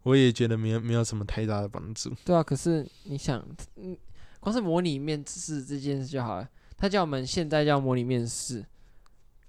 [0.03, 2.11] 我也觉得没有没有什么太大的帮助。
[2.25, 3.43] 对啊，可是你想，
[3.75, 3.95] 嗯，
[4.39, 6.49] 光是模拟面试这件事就好了。
[6.75, 8.65] 他叫我们现在叫模拟面试，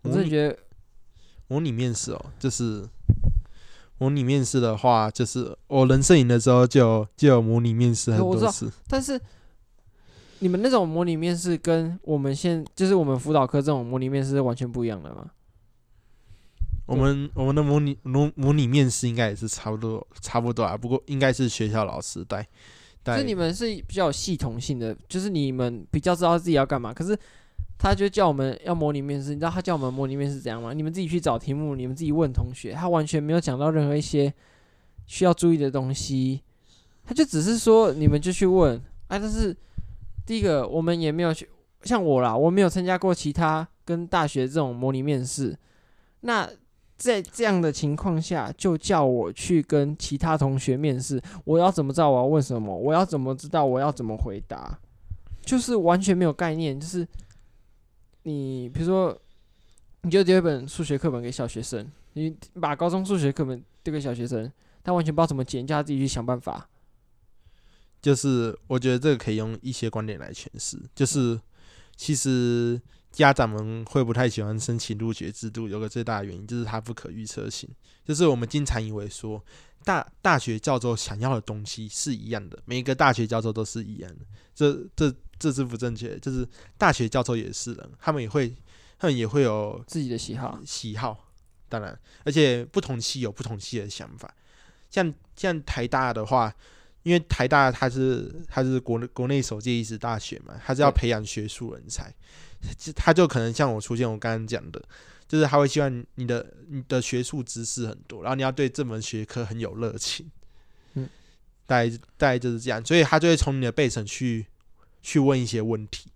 [0.03, 0.59] 我真的觉得
[1.49, 2.87] 模拟面试哦，就是。
[4.03, 8.69] 模拟面试的话，就是我人摄影的时候就有就有模拟面试很多次。
[8.89, 9.21] 但是
[10.41, 15.31] 你们那种模拟面试跟我们现就是我们辅导课这种模拟面试是完全不一样的吗？
[16.87, 22.45] 我们我们的模拟模模拟面试应该也是差不多差不多啊，不过应该是学校老师带。
[23.05, 26.93] 就是你们是比较有系统性的，就是你们比较知道自己要干嘛。
[26.93, 27.17] 可是。
[27.83, 30.73] 他就叫我们要模拟面试，你知道他叫我们模拟面试怎样吗？
[30.73, 32.73] 你们自己去找题目，你们自己问同学。
[32.75, 34.33] 他完全没有讲到任何一些
[35.05, 36.41] 需要注意的东西，
[37.05, 38.81] 他就只是说你们就去问。
[39.09, 39.55] 哎、啊，但是
[40.25, 41.49] 第一个我们也没有去，
[41.83, 45.59] 像我啦，我没有参加过其他跟大学这种模拟面试。
[46.21, 46.49] 那
[46.97, 52.73] 在这样的情况下，就叫我去跟其他同学面试，我要怎么知道我要问什么？
[52.73, 54.79] 我要怎么知道我要怎么回答？
[55.45, 57.05] 就是完全没有概念，就是。
[58.25, 59.21] 你比如说，
[60.03, 64.51] 你就丢一本数学课本给小学生，你把高中数学课本丢给小学生，
[64.85, 66.69] 他完全不知道怎么解，叫他自己去想办法。
[68.01, 71.41] 就是我觉得这个可以用一些观点来诠释，就是
[71.97, 72.81] 其实
[73.11, 77.69] 家长们会不太喜欢申请入学制度，有个最大的原因就是它不可预测性。
[78.05, 79.45] 就是我们经常以为说
[79.85, 85.13] 大大学教授想要的东西是一样的，每一个大学教授都是一样的，这这。
[85.43, 86.47] 这是不正确，就是
[86.79, 88.55] 大学教授也是人，他们也会，
[88.97, 91.29] 他们也会有自己的喜好，喜好，
[91.69, 94.33] 当然，而且不同系有不同系的想法。
[94.89, 96.55] 像像台大的话，
[97.03, 102.15] 因为台大它是它是国内国内首届医师大学嘛，它是要培养学术人才，
[102.95, 104.81] 他就可能像我出现我刚刚讲的，
[105.27, 110.31] 就是他会希望你的你的学术知识很多，然后你要对这门学科很有热情，
[110.95, 111.09] 嗯，
[111.67, 114.47] 大概大概就是这样，所以他就会从你的背审去。
[115.03, 116.11] 去问一些问题，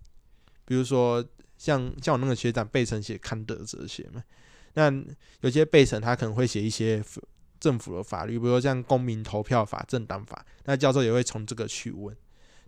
[0.65, 1.23] 比如说
[1.59, 4.23] 像像我那个学长备审写康德哲学嘛，
[4.75, 4.91] 那
[5.41, 7.03] 有些备审他可能会写一些
[7.59, 12.17] 政府的法律，比如说像公民投票法、政党法，那教授也会从这个去问。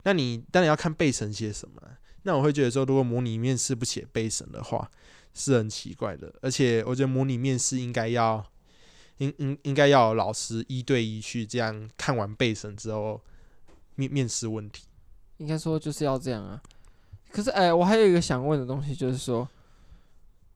[0.04, 1.80] 那你当然要看备审写什么，
[2.22, 4.90] 那我会觉得说，如果模拟面试不写备审的话，
[5.34, 6.34] 是很奇怪的。
[6.40, 8.44] 而且我觉得模拟面试应该要
[9.18, 13.22] 应应应该要老师一对一去这样看完背审之后
[13.96, 14.84] 面面试问题。
[15.38, 16.60] 应该说就是要这样啊，
[17.30, 19.48] 可是哎、我还有一个想问的东西，就是说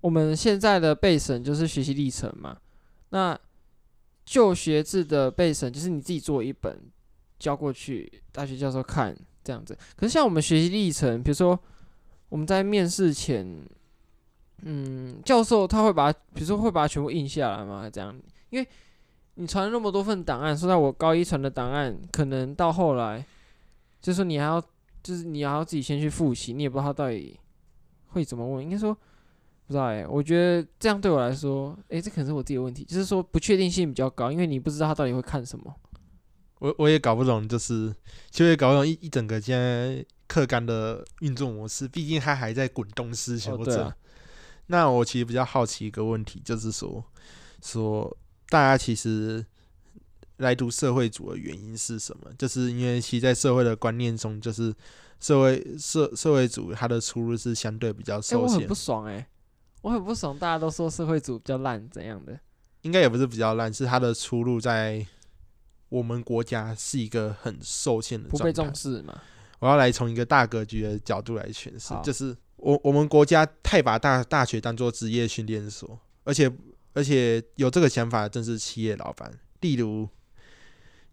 [0.00, 2.56] 我们现在的备审就是学习历程嘛，
[3.10, 3.38] 那
[4.24, 6.80] 就学制的备审就是你自己做一本
[7.38, 9.76] 交过去，大学教授看这样子。
[9.96, 11.58] 可是像我们学习历程，比如说
[12.28, 13.64] 我们在面试前，
[14.62, 17.88] 嗯，教授他会把，比如说会把它全部印下来吗？
[17.88, 18.12] 这样，
[18.50, 18.68] 因为
[19.34, 23.24] 你传那么多份档案，说在我高一传的档案，可能到后来。
[24.00, 24.60] 就是，你还要，
[25.02, 27.38] 就是你还要自己先去复习，你也不知道他到底
[28.08, 28.62] 会怎么问。
[28.62, 28.94] 应该说，
[29.66, 35.74] 不知道哎、欸，我觉得这样对我来说，哎、欸，这可能是我自己的问题，就是说不确定性比较高，因为你不知道他到底会看什么。
[36.58, 37.94] 我我也搞不懂，就是
[38.30, 43.76] 就会搞不懂一一整个现在课纲的运作模式，毕竟他还在滚动式修正。
[43.76, 43.96] 哦啊、
[44.66, 47.04] 那我其实比较好奇一个问题，就是说，
[47.62, 48.16] 说
[48.48, 49.44] 大家其实。
[50.42, 52.30] 来读社会组的原因是什么？
[52.36, 54.74] 就是因为其实在社会的观念中，就是
[55.20, 58.48] 社会社社会组它的出路是相对比较受限。
[58.48, 59.26] 欸，我很不爽哎，
[59.82, 62.38] 我很不爽，大家都说社会组比较烂，怎样的？
[62.82, 65.06] 应该也不是比较烂，是它的出路在
[65.88, 69.22] 我们国家是一个很受限的，不被重视嘛。
[69.60, 76.52] 我要来从一个大格局的角度来诠释，就是我我们国家太把大大学当做职业训练所，而且
[76.94, 80.08] 而且有这个想法的正是企业老板，例如。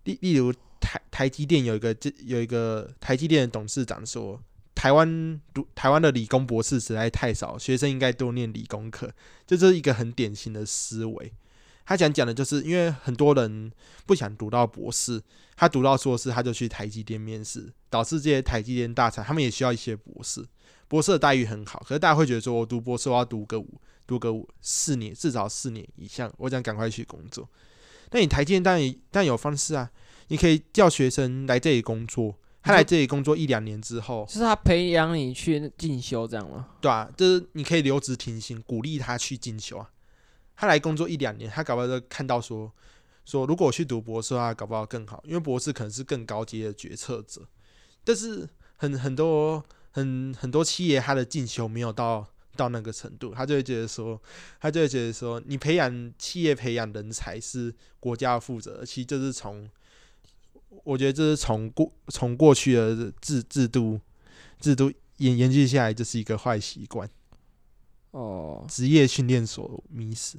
[0.03, 4.41] 例例如台台积电有一个这有一个台积电的董事长说，
[4.73, 9.11] 台湾读台湾的理工博士实在太少，学生应该多念理工科，
[9.45, 11.33] 这是一个很典型的思维。
[11.85, 13.71] 他想讲的就是，因为很多人
[14.05, 15.19] 不想读到博士，
[15.55, 20.45] 他读到硕士他就去台积电面试，导致这些台积电大厂他们也需要一些博士，
[20.87, 27.49] 博士的待遇很好，可是大家会觉得说，我读博士我要读个五读个五四年，至少四年以上，我想赶快去工作。
[28.11, 29.89] 那你台积电当然当然有方式啊，
[30.27, 36.67] 你可以叫学生来这里工作，他来这里工作一两年之后，就是他培养你去进修这样吗？
[36.81, 39.89] 对啊，就是你可以留职停薪，鼓励他去进修啊。
[40.55, 42.71] 他来工作一两年，他搞不好就看到说
[43.25, 47.41] 说，如果我去读博士的话，搞不好更好，因为博士可能是更高阶的决策者。
[48.03, 52.27] 但是很很多很很多企业，他的进修没有到
[52.59, 54.21] 到那个程度，他就会觉得说，
[54.59, 59.69] 他就会觉得说，你培养企业培养人才是国家要负责，其实就是从，
[60.83, 63.97] 我觉得这是从过从过去的制制度
[64.59, 67.09] 制度延延续下来，就是一个坏习惯。
[68.11, 70.37] 哦，职业训练所迷失，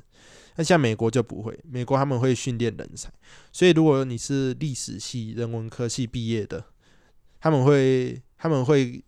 [0.56, 3.08] 那像美国就不会，美国他们会训练人才，
[3.52, 6.64] 所以如果你是历史系、人文科系毕业的，
[7.40, 9.00] 他们会他们会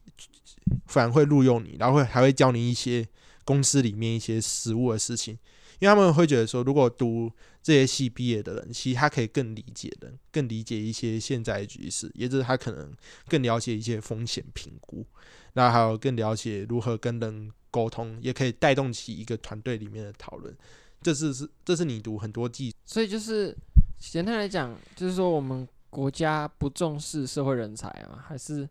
[0.87, 3.07] 反而会录用你，然后会还会教你一些
[3.45, 5.39] 公司里面一些实务的事情，
[5.79, 7.31] 因为他们会觉得说，如果读
[7.63, 12.93] 这些系毕业的人，其实他可以更理解的，更理解一些现在的局势，也就是他可能
[13.29, 15.07] 更了解一些风险评估，
[15.53, 17.53] 那还有更了解如何跟人。
[17.73, 20.55] 沟通也可以带动起一个团队里面的讨论，
[21.01, 23.57] 这是是这是你读很多技，所以就是
[23.99, 28.69] 简单来讲，就是说我们国家不重视社会人才啊，还是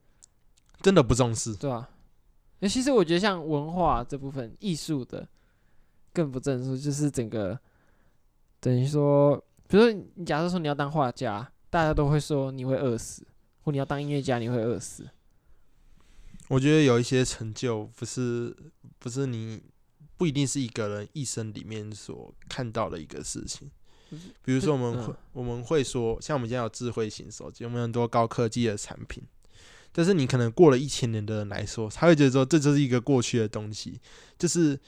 [0.82, 1.90] 真的不重视，对啊，
[2.60, 5.28] 那其实我觉得像文化这部分，艺术的
[6.14, 7.60] 更不正视，就是整个
[8.60, 13.26] 等于说，比如说你假设说你要当画家，大家都会说你会饿死，
[13.64, 15.08] 或你要当音乐家你会饿死。
[16.48, 18.56] 我觉得有一些成就不是
[19.00, 19.62] 不是你
[20.18, 23.72] 不一定是一个人一生里面所看到的一个事情。
[24.44, 29.24] 比如说我们会我们会说，像我们现在有智慧型手机，我们很多高科技的产品，
[29.92, 34.00] 但是你可能过了一千年的人来说，他会觉得说这就是一个过去的东西，
[34.38, 34.80] 就是。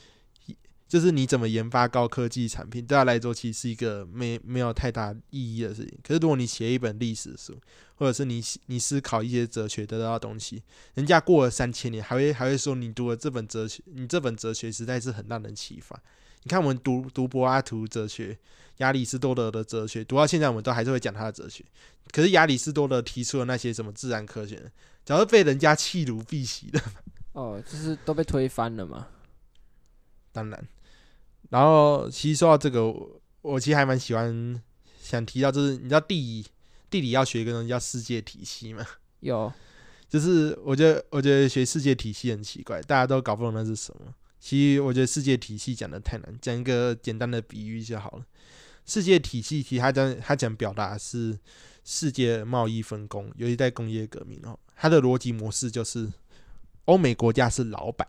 [0.86, 5.98] 就是你怎么研发高科技产品，对他来说其实是一个没没有太大意义的事情。
[6.04, 7.60] 可是如果你写一本历史书，
[7.96, 10.62] 或者是你你思考一些哲学得到的东西，
[10.94, 16.00] 人家过了三千年还会还会说你读了这本哲学，你这本哲学实在是很让人启发。
[16.44, 18.38] 你看我们读读柏拉图哲学、
[18.78, 21.66] 亚里士多德的哲学，读到现在我们都还是会讲他的哲学。
[22.12, 24.72] 可是亚里士多德提出的那些什么自然科学，
[25.06, 26.82] 早就被人家弃如敝屣的。
[27.34, 29.08] 哦，就是都被推翻了嘛。
[30.32, 30.68] 当然。
[31.50, 32.92] 然后，其实说到这个，
[33.42, 34.62] 我其实还蛮喜欢
[35.02, 36.48] 想提到，就是你知道地理
[36.90, 38.84] 地理要学一个东西叫世界体系吗？
[39.20, 39.52] 有，
[40.10, 44.14] 就是我觉得我觉得学世界体系很奇怪，大家都搞不懂那是什么。
[44.40, 48.26] 其实我觉得世界体系讲的太难，讲一个简单的比喻就好了。
[48.86, 51.38] 世界体系其实它讲它讲表达是
[51.84, 56.12] 世界贸易分工，尤其在工业革命后，它的逻辑模式就是
[56.86, 58.08] 欧美国家是老板。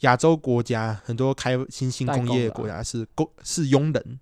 [0.00, 4.20] 亚洲国家很多开新兴工业的国家是工是佣人，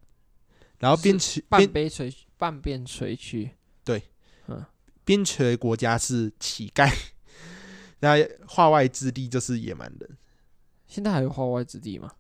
[0.78, 3.50] 然后边陲半边陲半边陲区
[3.82, 4.02] 对，
[4.46, 4.64] 嗯，
[5.04, 6.88] 边陲国家是乞丐，
[7.98, 10.16] 那化外之地就是野蛮人。
[10.86, 12.12] 现在还有化外之地吗？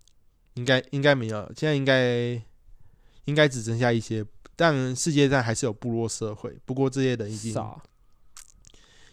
[0.54, 2.42] 应该应该没有，现在应该
[3.26, 4.24] 应该只剩下一些，
[4.56, 7.80] 但世界上还是有部落社会，不过这些人已经少，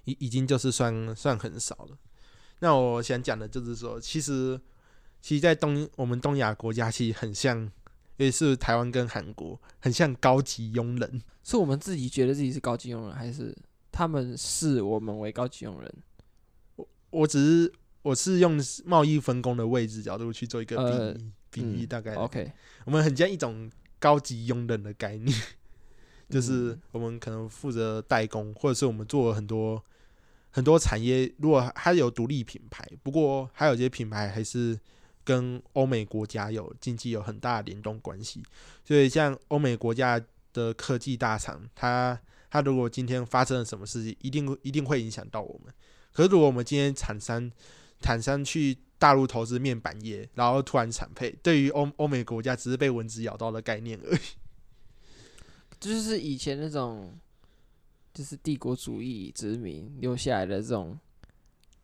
[0.09, 1.97] 已已经就是算算很少了。
[2.61, 4.59] 那我想讲的就是说，其实，
[5.21, 7.71] 其实，在东我们东亚国家，其实很像，
[8.17, 11.21] 也是台湾跟韩国，很像高级佣人。
[11.41, 13.55] 是我们自己觉得自己是高级佣人，还是
[13.93, 15.93] 他们视我们为高级佣人？
[16.75, 21.15] 我我只是我是用贸易分工的位置角度去做一个比喻，呃、
[21.49, 22.17] 比喻大概、嗯。
[22.17, 22.51] OK，
[22.83, 25.33] 我们很像一种高级佣人的概念，
[26.29, 29.81] 就是我们可能负责代工，或者是我们做了很多。
[30.51, 34.79] 很多产业如果它有独立品牌，不过还有一些品牌还是
[35.23, 38.43] 跟欧美国家有经济有很大的联动关系。
[38.83, 40.19] 所以像欧美国家
[40.51, 42.19] 的科技大厂，它
[42.49, 45.71] 它如果今天发生了什么事情，一定一定会影响到我们。
[46.11, 47.51] 可是如果我们今天厂商
[48.01, 54.21] 厂商去大陆投资面板业，然后突然惨配，对于欧欧美国家只是被蚊子咬到的概念而已。
[55.79, 57.15] 就是以前那种。
[58.19, 60.99] 就是帝国主义殖民留下来的这种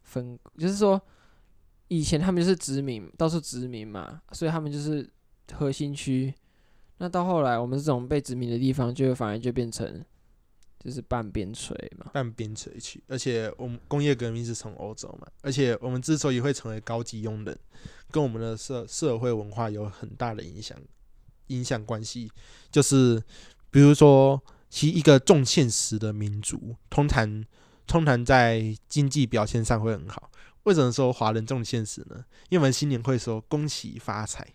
[0.04, 1.02] 分，就是说
[1.88, 5.10] 以前他们就是殖民，到处殖民嘛，所以他们就是
[5.54, 6.34] 核心区。
[6.98, 10.04] 那到后来，我们这种被殖民的地方，就反而就变成
[10.78, 13.02] 就是半边陲嘛，半边陲区。
[13.08, 17.58] 而且我们工业革命是从欧洲嘛，而且我们之所以会成为高级佣人，
[18.12, 20.78] 跟我们的社社会文化有很大的影响
[21.48, 22.30] 影响关系，
[22.70, 23.24] 就是
[23.72, 24.44] 比如说。
[24.76, 27.46] 其一个重现实的民族，通常
[27.88, 30.30] 通常在经济表现上会很好。
[30.64, 32.26] 为什么说华人重现实呢？
[32.50, 34.46] 因为我们新年会说恭喜发财。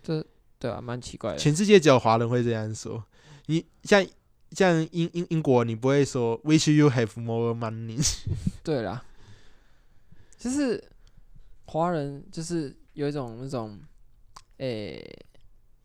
[0.00, 0.24] 这
[0.60, 1.38] 对啊，蛮奇怪的。
[1.38, 3.04] 全世界只有华人会这样说。
[3.46, 4.06] 你像
[4.52, 8.00] 像英英英国，你不会说 “wish you have more money”。
[8.62, 9.04] 对啦，
[10.38, 10.80] 就是
[11.64, 13.76] 华人就是有一种那种，
[14.58, 15.26] 诶、欸，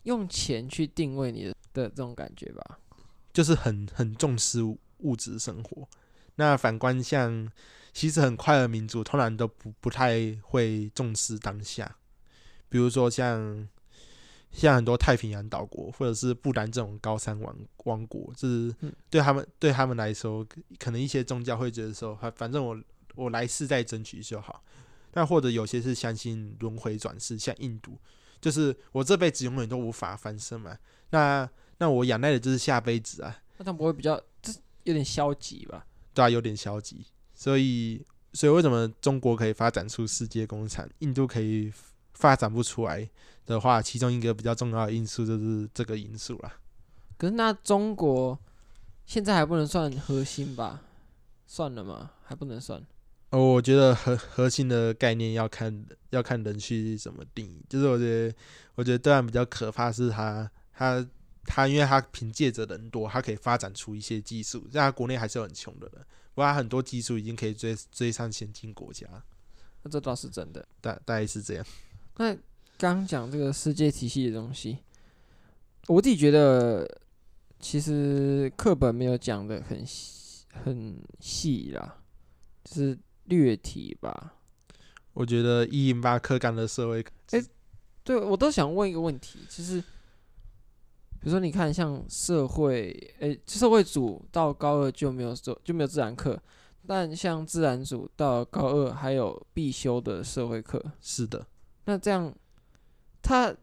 [0.03, 2.77] 用钱去定位你的的这种感觉吧。
[3.37, 5.87] 就是很很重视物质生活。
[6.37, 7.47] 那反观像
[7.93, 11.97] 其实很快乐民族，通常都不不太会重视当下。
[12.67, 13.69] 比如说像
[14.51, 18.73] 像很多太平洋岛国，或者是不丹这种高山王王国，就是
[19.07, 20.43] 对他们对他们来说，
[20.79, 22.75] 可能一些宗教会觉得说，反反正我
[23.13, 24.63] 我来世再争取就好。
[25.13, 27.99] 那或者有些是相信轮回转世，像印度，
[28.41, 30.75] 就是我这辈子永远都无法翻身嘛。
[31.11, 31.47] 那
[31.77, 33.37] 那我仰赖的就是下辈子啊。
[33.57, 34.51] 那他不会比较，这
[34.83, 35.85] 有点消极吧？
[36.13, 37.05] 对啊，有点消极。
[37.33, 41.71] 所以所以为什么中国可以发展出世界工厂，印度可以？
[42.13, 43.07] 发展不出来
[43.45, 46.51] 的话，其中一个比较重要的因素就是这个因素啦。
[47.15, 48.35] 可是那中国
[49.05, 50.81] 现在还不能算核心吧？
[51.45, 52.09] 算了吗？
[52.23, 52.83] 还不能算。
[53.29, 57.63] 哦，我觉得核核心的概念要看要看人去怎么定义。
[57.69, 58.35] 就是我觉得，
[58.73, 61.07] 我觉得对岸比较可怕是他他
[61.47, 66.05] 他，因为他凭借着人多，他可以发展出一些技术，但他国内还是有很穷的人。
[66.35, 69.07] 不过他很多技术已经可以追追上先进国家。
[69.81, 71.65] 那这倒是真的，大大概是这样。
[72.17, 72.37] 那
[72.77, 74.77] 刚讲这个世界体系的东西，
[75.87, 76.87] 我自己觉得
[77.59, 81.97] 其实课本没有讲的很细很细啦，
[82.63, 84.35] 就是略提吧。
[85.13, 87.47] 我觉得一零八课纲的社会，哎、欸，
[88.03, 89.83] 对我都想问一个问题，就是
[91.19, 96.39] 比如说你看像社会，诶、欸，社会组到高二就没有就就没有自然课，
[96.85, 100.83] 但像自然组到高二还有必修的社会课。
[101.01, 101.45] 是的。
[101.85, 102.33] 那这样，
[103.21, 103.53] 他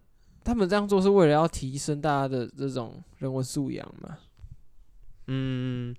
[0.42, 4.18] 他们这样做是为了要提升大家的这种人文素养吗？
[5.26, 5.94] 嗯，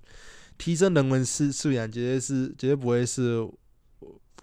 [0.56, 3.44] 提升人文素素养绝对是绝对不会是，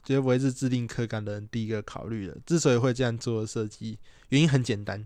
[0.03, 2.37] 绝对不会是制定课纲的人第一个考虑的。
[2.45, 3.97] 之所以会这样做的设计，
[4.29, 5.05] 原因很简单，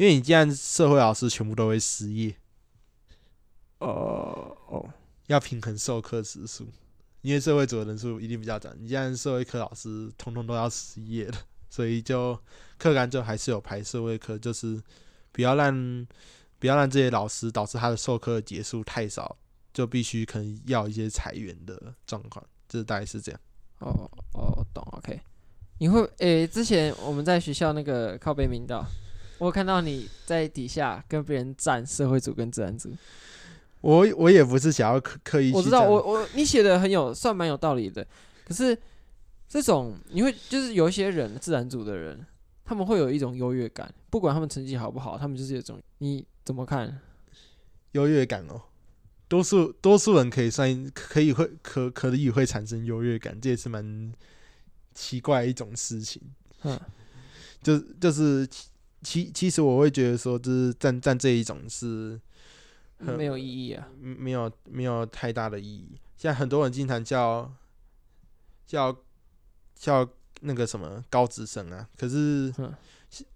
[0.00, 2.34] 因为你既然社会老师全部都会失业，
[3.80, 4.88] 哦哦，
[5.26, 6.66] 要平衡授课时数，
[7.20, 11.34] 因为社会组的人数一定比较少，你既然社会科老师通通都要失业了。
[11.68, 12.34] 所以就
[12.78, 14.82] 课纲就还是有排社会课，就是
[15.32, 16.06] 不要让
[16.58, 19.36] 不要让这些老师导致他的授课结束太少，
[19.70, 23.38] 就必须可能要一些裁员的状况，就是大概是这样。
[23.80, 25.20] 哦哦，懂，OK。
[25.76, 28.82] 你会诶、欸，之前我们在学校那个靠背明道，
[29.40, 32.92] 我看到你在底下跟别人站社会组跟自然组。
[33.80, 38.06] 我我也不是想要刻刻意，我知道我我你写的很有算蛮有道理的，
[38.46, 38.78] 可是。
[39.52, 42.24] 这种你会就是有一些人自然组的人，
[42.64, 47.00] 他们会有一种优越感，不管他们成绩好不好，他们就是有一种你怎么看？
[47.90, 48.62] 优越感哦，
[49.26, 54.14] 多数多数人可以算可以会可可以会产生优越感，这也是蛮
[54.94, 56.22] 奇怪一种事情。
[56.62, 56.78] 嗯，
[57.60, 58.48] 就就是
[59.02, 62.20] 其其实我会觉得说，就是站站这一种是
[62.98, 65.98] 没有意义啊，没有没有太大的意义。
[66.16, 67.52] 像很多人经常叫
[68.66, 68.96] 叫。
[69.80, 70.06] 叫
[70.42, 72.52] 那个什么高职生啊，可是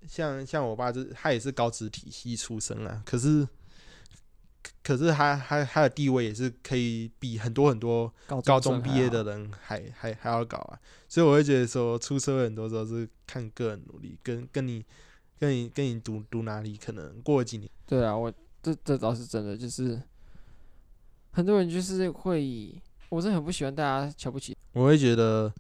[0.07, 3.49] 像像我爸，就是他也是高职体系出身啊，可是
[4.83, 8.13] 可是他他他的地位也是可以比很多很多
[8.45, 14.85] 高中毕业的人还还还，还要高啊，所以我会觉得说出社会很多时候是看个人努力，跟跟你
[15.45, 17.71] 跟你跟你读读哪里，可能过几年。
[17.87, 18.33] 对啊，我
[18.63, 20.01] 这这倒是真的，就是
[21.33, 22.75] 很多人就是会，
[23.09, 25.53] 我真的很不喜欢大家瞧不起，我会觉得。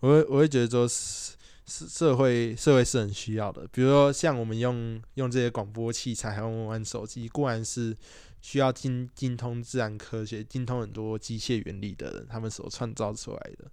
[0.00, 3.66] 我会我会觉得说，社社会社会是很需要的。
[3.72, 7.96] 比如说，像我们用用这些广播器材，还有我们玩手机，固然是
[8.40, 13.68] 需要精精通自然科学、精通很多机械原理的人，他们所创造出来的。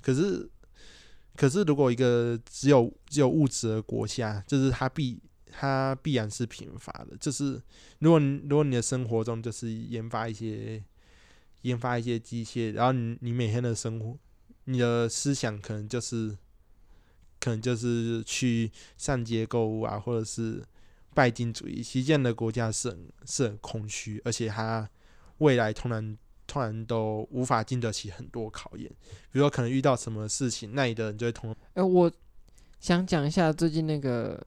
[0.00, 0.48] 可是，
[1.36, 5.20] 可是如果一个只有只有物质的国家，就是它必
[5.52, 7.16] 它必然是贫乏的。
[7.20, 7.60] 就是
[7.98, 10.82] 如果你如果你的生活中就是研发一些
[11.62, 14.18] 研发一些机械，然后你你每天的生活。
[14.68, 16.36] 你的思想可能就是，
[17.38, 18.68] 可能就是去
[18.98, 20.60] 上街购物啊，或者是
[21.14, 21.80] 拜金主义。
[21.80, 24.90] 其实这样的国家是很是很空虚，而且它
[25.38, 28.88] 未来通然突然都无法经得起很多考验。
[29.30, 31.54] 比如说，可能遇到什么事情，那里的人就会通。
[31.74, 32.10] 哎，我
[32.80, 34.40] 想讲一下最近那个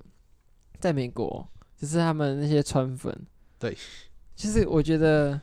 [0.79, 1.47] 在美国，
[1.77, 3.15] 就是他们那些川粉。
[3.57, 3.77] 对，
[4.35, 5.39] 其实我觉得，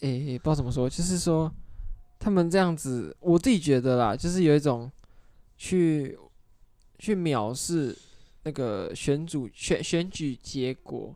[0.00, 1.52] 哎，不知道怎么说，就是说。
[2.16, 4.90] 他们这样子，我自己觉得啦，就是有一种
[5.58, 6.18] 去
[6.98, 7.94] 去藐视
[8.44, 11.14] 那个选主选选举结果，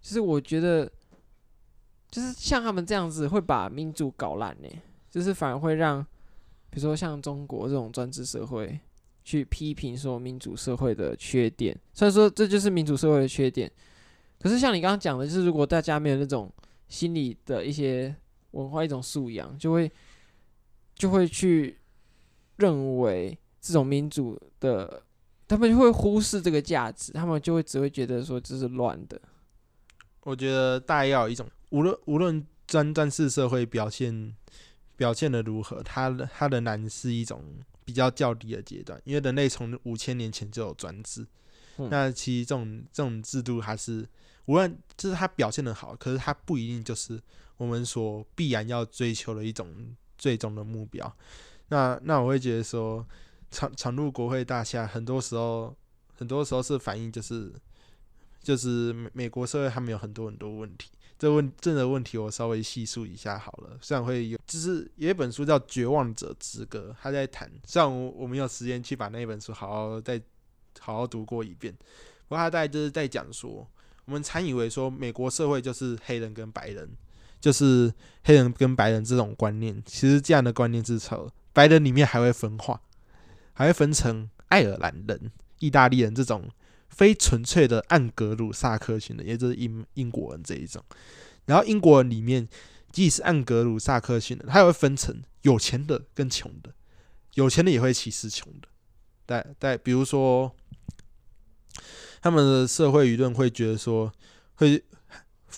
[0.00, 0.90] 就是我觉得，
[2.10, 4.68] 就是像他们这样子会把民主搞烂呢，
[5.10, 6.02] 就是反而会让，
[6.70, 8.78] 比如说像中国这种专制社会
[9.24, 13.70] 去批评说民主社会的缺点，虽然说这就是民主社会的缺点，
[14.40, 16.52] 可是像你刚刚讲的，就是如果大家没有那种
[16.88, 18.14] 心理的一些
[18.52, 19.90] 文化一种素养，就会
[20.94, 21.78] 就会去
[22.56, 23.38] 认为。
[23.62, 25.02] 这种民主的，
[25.46, 29.20] 他们就会忽视这个价值，他们就会只会觉得说这是乱的。
[30.22, 34.34] 我觉得大概要有一种，无论无论专专制社会表现
[34.96, 37.42] 表现的如何，它它仍然是一种
[37.84, 41.26] 比较较低的阶段，因为人类从五千年前就有专制。
[41.78, 44.06] 嗯、那其实这种这种制度还是
[44.44, 47.20] 无论就是它表现的好，可是它不一定就是
[47.56, 51.16] 我们所必然要追求的一种最终的目标。
[51.68, 53.06] 那那我会觉得说。
[53.52, 55.76] 闯闯入国会大厦，很多时候，
[56.14, 57.52] 很多时候是反映就是，
[58.40, 60.88] 就是美美国社会他们有很多很多问题。
[61.20, 63.76] 这问这个问题我稍微细述一下好了。
[63.82, 67.46] 虽然会有，就是有一本书叫《绝望者之歌》，他在谈。
[67.66, 70.18] 虽然我我没有时间去把那本书好好再
[70.78, 71.72] 好好读过一遍，
[72.26, 73.68] 不过他大概就是在讲说，
[74.06, 76.88] 我们常以为说美国社会就是黑人跟白人，
[77.38, 77.92] 就是
[78.24, 81.30] 黑人跟白人这种观念，其实这样的观念是错。
[81.52, 82.80] 白人里面还会分化。
[83.52, 86.48] 还会分成爱尔兰人、意大利人这种
[86.90, 90.84] 非纯粹的暗格鲁萨克逊人，也就是英英国人这一种。
[91.46, 92.46] 然后英国人里面，
[92.92, 96.74] 即使暗格鲁萨克逊人，他也会分成有钱的跟穷的，
[97.34, 98.68] 有钱的也会歧视穷的。
[99.24, 100.54] 但但比如说，
[102.20, 104.12] 他们的社会舆论会觉得说
[104.56, 104.84] 会。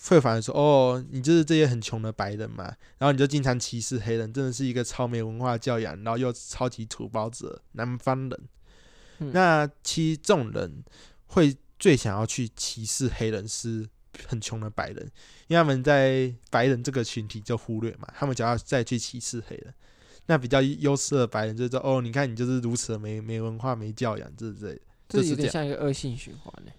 [0.08, 2.64] 会反而说：“哦，你就是这些很穷的白人嘛，
[2.98, 8.40] 然后你就经常歧视黑人，真的是一个超没文化教养，然后又超级土包子的南方人。
[9.18, 10.82] 嗯”那其实这种人
[11.32, 13.88] 会最想要去歧视黑人，是
[14.28, 15.04] 很穷的白人，
[15.48, 19.74] 因为他们在白人这个群体就忽略嘛，他们只要再去歧视黑人，
[20.26, 24.78] 那比较优势的白人就说：“哦，你看你就是如此的没没文化、没教养，这这，
[25.08, 26.72] 这有点像一个恶性循环呢。”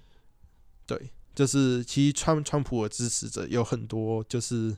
[0.87, 1.11] 对。
[1.35, 4.77] 就是其实川川普的支持者有很多，就是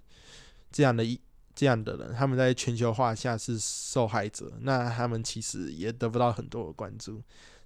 [0.72, 1.20] 这样的一
[1.54, 7.22] 这样的人，他们在全球化下是受害者，那他们其实也得不到很多的关注。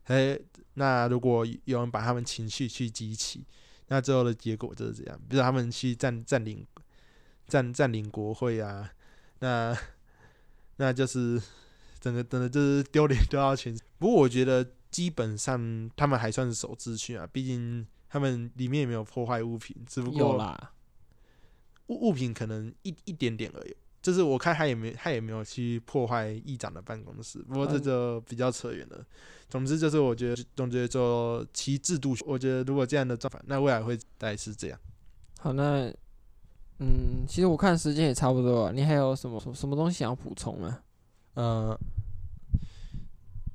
[0.09, 0.39] 诶，
[0.75, 3.43] 那如果有人把他们情绪去激起，
[3.87, 6.63] 那最后的结果就是这样，比如他们去占占领
[7.47, 8.91] 占占领国会啊，
[9.39, 9.75] 那
[10.75, 11.41] 那就是
[11.99, 13.75] 整个真的就是丢脸丢到全。
[13.97, 17.87] 不过我觉得基本上他们还算是守秩序啊，毕竟。
[18.11, 20.35] 他们里面也没有破坏物品，只不过
[21.89, 23.75] 物物品可能一一点点而已。
[24.01, 29.05] 就是我看他也没他也没有去破坏议长的办公室，不过这就比较扯远了。
[29.49, 34.79] 总之就是我觉得，总觉得说其制度，我觉得如果这样的做法，那未来会大概是这样。
[35.39, 35.91] 好，那
[36.79, 40.79] 嗯，其实我看时间也差不多了，你还有什么什么东西想要补充吗？
[41.33, 41.79] 呃，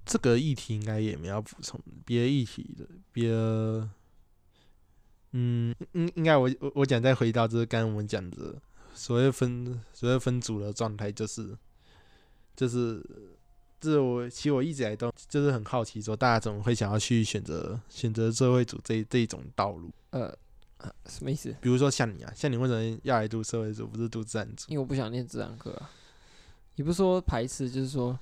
[0.05, 3.89] 这个议题应该也没有补充，别的议题的别的。
[5.37, 8.55] 嗯，应应该我我我讲再回到就是刚刚我们讲的
[8.95, 11.57] 所谓分所谓分组的状态，就是
[12.57, 13.05] 就是
[13.81, 19.91] 这我其实我一直来都就是很好奇，说大家怎么会想要去选择选择社会组这这一种道路？
[20.11, 20.33] 呃，
[21.07, 21.55] 什么意思？
[21.61, 24.67] 比如说像你啊，像你为什么要来读社会组，不是读自然组？
[24.69, 25.91] 因为我不想念自然课啊。
[26.77, 28.19] 也不是说排斥，就是说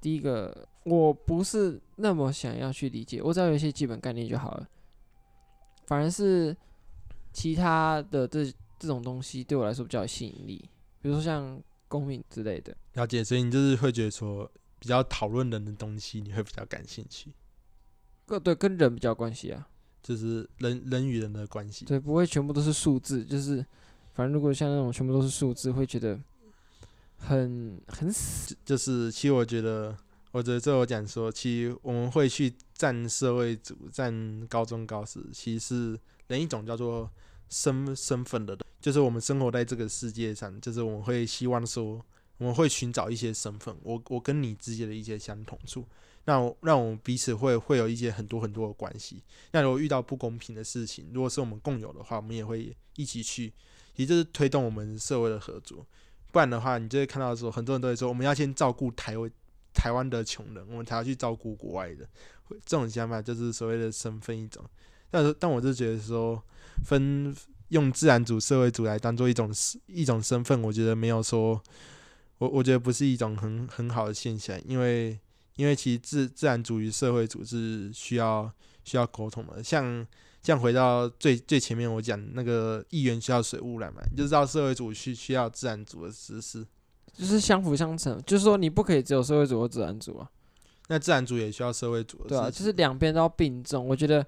[0.00, 4.68] 第一个我不是那么想要去理解，我只要有一些基本概念就好了。
[5.86, 6.56] 反而是
[7.32, 8.52] 其他的这
[8.82, 10.68] 这种东西对我来说比较有吸引力，
[11.00, 12.76] 比如说像公民之类的。
[12.94, 17.32] 了解，所以你就是会觉得说比较讨论人的东西，你会比较感兴趣。
[18.26, 19.68] 个对，跟人比较关系啊，
[20.02, 21.84] 就是人人与人的关系。
[21.84, 23.64] 对，不会全部都是数字，就是
[24.14, 26.20] 反正如果像那种全部都是数字，会觉得
[27.16, 28.56] 很很死。
[28.64, 29.96] 就是其实我觉得。
[30.32, 35.60] 我觉得这我讲说，其实我们会去占社会组、占高中高职，其实
[35.92, 37.06] 是另一种叫做
[37.52, 42.02] 身身份的，就是我们生活在这个世界上，就是我们会希望说，
[42.38, 45.86] 我们会寻找一些身份，我我跟你之间的一些相同处，
[46.24, 49.22] 那让我们彼此会会有一些很多很多的关系。
[49.50, 53.52] 那如果遇到不公平的事情，如果是我们共有的话，我们也会一起去，
[53.96, 55.86] 也就是推动我们社会的合作。
[56.30, 59.30] 不然的话，你就会看到说，很多人都会说，我们要先照顾台湾。
[59.74, 62.06] 台湾的穷人，我们才要去照顾国外的，
[62.66, 64.62] 这种想法就是所谓的身份一种。
[65.12, 66.42] 但是，但我就觉得说，
[66.84, 67.32] 分
[67.68, 69.52] 用自然组、社会组来当做一种
[69.86, 71.60] 一种身份，我觉得没有说，
[72.38, 75.18] 我我觉得不是一种很很好的现象，因为
[75.56, 78.50] 因为其实自自然组与社会组是需要
[78.84, 79.62] 需要沟通的。
[79.62, 80.04] 像
[80.42, 86.66] 像回到最最前面我讲那个议员需要水污染嘛，你就知道社会组需需要自然组的知识，
[87.12, 88.20] 就是相辅相成。
[88.26, 90.28] 就是说你不可以只有社会组和自然组啊，
[90.88, 92.28] 那自然组也需要社会组的。
[92.30, 93.86] 对啊，就是两边都要并重。
[93.86, 94.26] 我觉得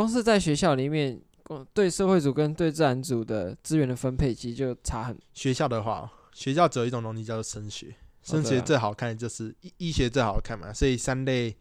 [0.00, 5.14] 光是在学校里面，光对社会组跟对自然组的资源的分配，其实就差很。
[5.34, 11.54] 学校的话，学校只有一种东西叫做升学，升学最好看的就是医医学最好看嘛，所以三类。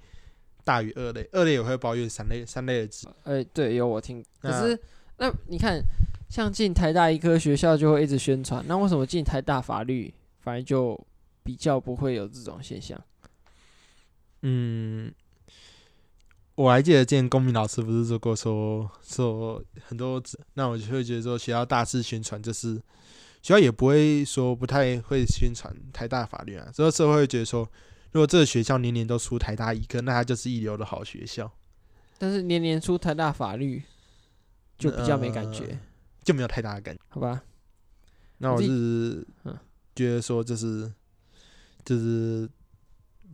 [0.63, 3.07] 大于二类，二类也会抱怨三类，三类的字。
[3.23, 4.23] 哎、欸，对，有我听。
[4.39, 4.79] 可是，
[5.17, 5.81] 那，那你看，
[6.29, 10.99] 像进台大医科学校就会一直宣传，那为什么进台大法律反而就
[11.43, 13.01] 比较不会有这种现象？
[14.43, 15.11] 嗯，
[16.60, 20.22] 我还记得之前公民老师不是说过说说很多，
[20.55, 22.76] 那我就会觉得说学校大肆宣传，就是
[23.41, 27.70] 学校也不会说不太会宣传台大法律啊，之后社会会觉得说。
[28.12, 31.51] 如果这个学校年年都出台大医科，那它就是一流的好学校。
[32.18, 33.84] 但是年年出台大法律，
[34.80, 35.80] 就比较没感觉，呃、
[36.24, 37.43] 就没有太大的感觉，好吧？
[38.39, 39.24] 那我是
[39.95, 40.91] 觉得说，就是
[41.86, 42.49] 就是，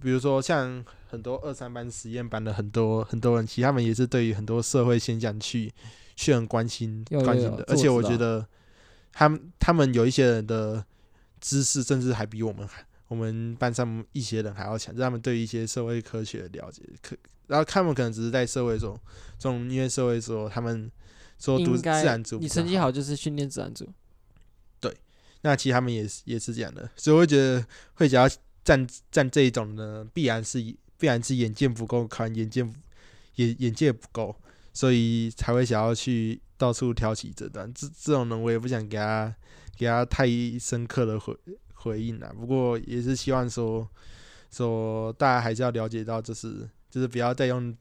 [0.01, 5.71] 比如说像很多二三班、实验班的很多很多人，其实他们也是对于很多社会现象去
[6.15, 8.45] 去很关心关心的，而且我觉得
[9.11, 10.85] 他们他们有一些人的
[11.39, 12.85] 知识，甚至还比我们还。
[13.07, 18.99] 我们班上一些人还要强，他们对于一些社会科学的了解，可然后他们可能只是在社会中，
[19.37, 20.91] 这种因为社会说他们
[21.37, 23.87] 说读自然组，你成绩好就是训练自然组，
[24.79, 24.91] 对，
[25.43, 30.59] 那其实他们也是也是这样的，所以我觉得会想要占占这一种呢，必然是
[30.97, 32.61] 必然是眼界不够宽，眼界
[33.35, 34.35] 眼眼界不够，
[34.73, 39.35] 所以才会想要去到处挑起这段，这这种人我也不想给他
[39.77, 40.27] 给他太
[40.59, 41.35] 深刻的回。
[41.77, 43.87] 回应啊，不过也是希望说，
[44.49, 47.77] 说大家还是要了解到，就是就是不要再用，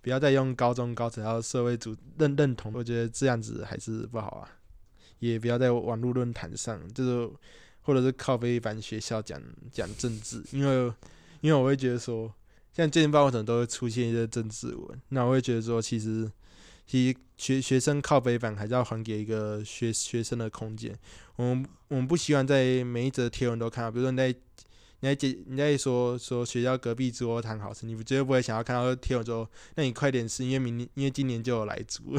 [0.00, 4.48] 不要再用高中高职要社会主认认同，我觉得这样子还是不好啊。
[5.18, 7.28] 也不要在网络论坛上，就是
[7.80, 10.92] 或者是靠北一般学校讲讲政治，因为
[11.46, 12.34] 因为我会觉得说，
[12.72, 16.30] 像最近报纸都会出现一些政治文，那我会觉得说，其实。
[16.88, 20.96] 其实学学生靠北版还是要还给一个学学生的空间。
[21.34, 32.16] 我们我们不希望在每一则贴文都看到，比如说你在你在解你在说说学校隔壁桌谈好吃，你绝对不会想要看到贴文说，那你快点吃，因为明年因为今年就有来猪。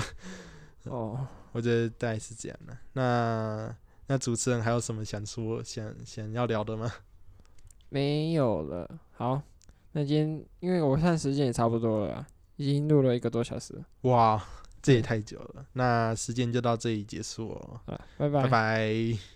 [0.84, 2.78] 哦， 我觉得大概是这样的。
[2.92, 3.74] 那
[4.08, 6.92] 那主持人还有什么想说想想要聊的吗？
[7.88, 9.00] 没有了。
[9.18, 9.42] 好，
[9.94, 12.26] 那今天因为我看时间也差不多了。
[12.58, 14.44] 已经录了一个多小时，哇，
[14.82, 15.66] 这也太久了。
[15.74, 17.82] 那时间就到这里结束了，
[18.18, 19.18] 拜拜，拜拜。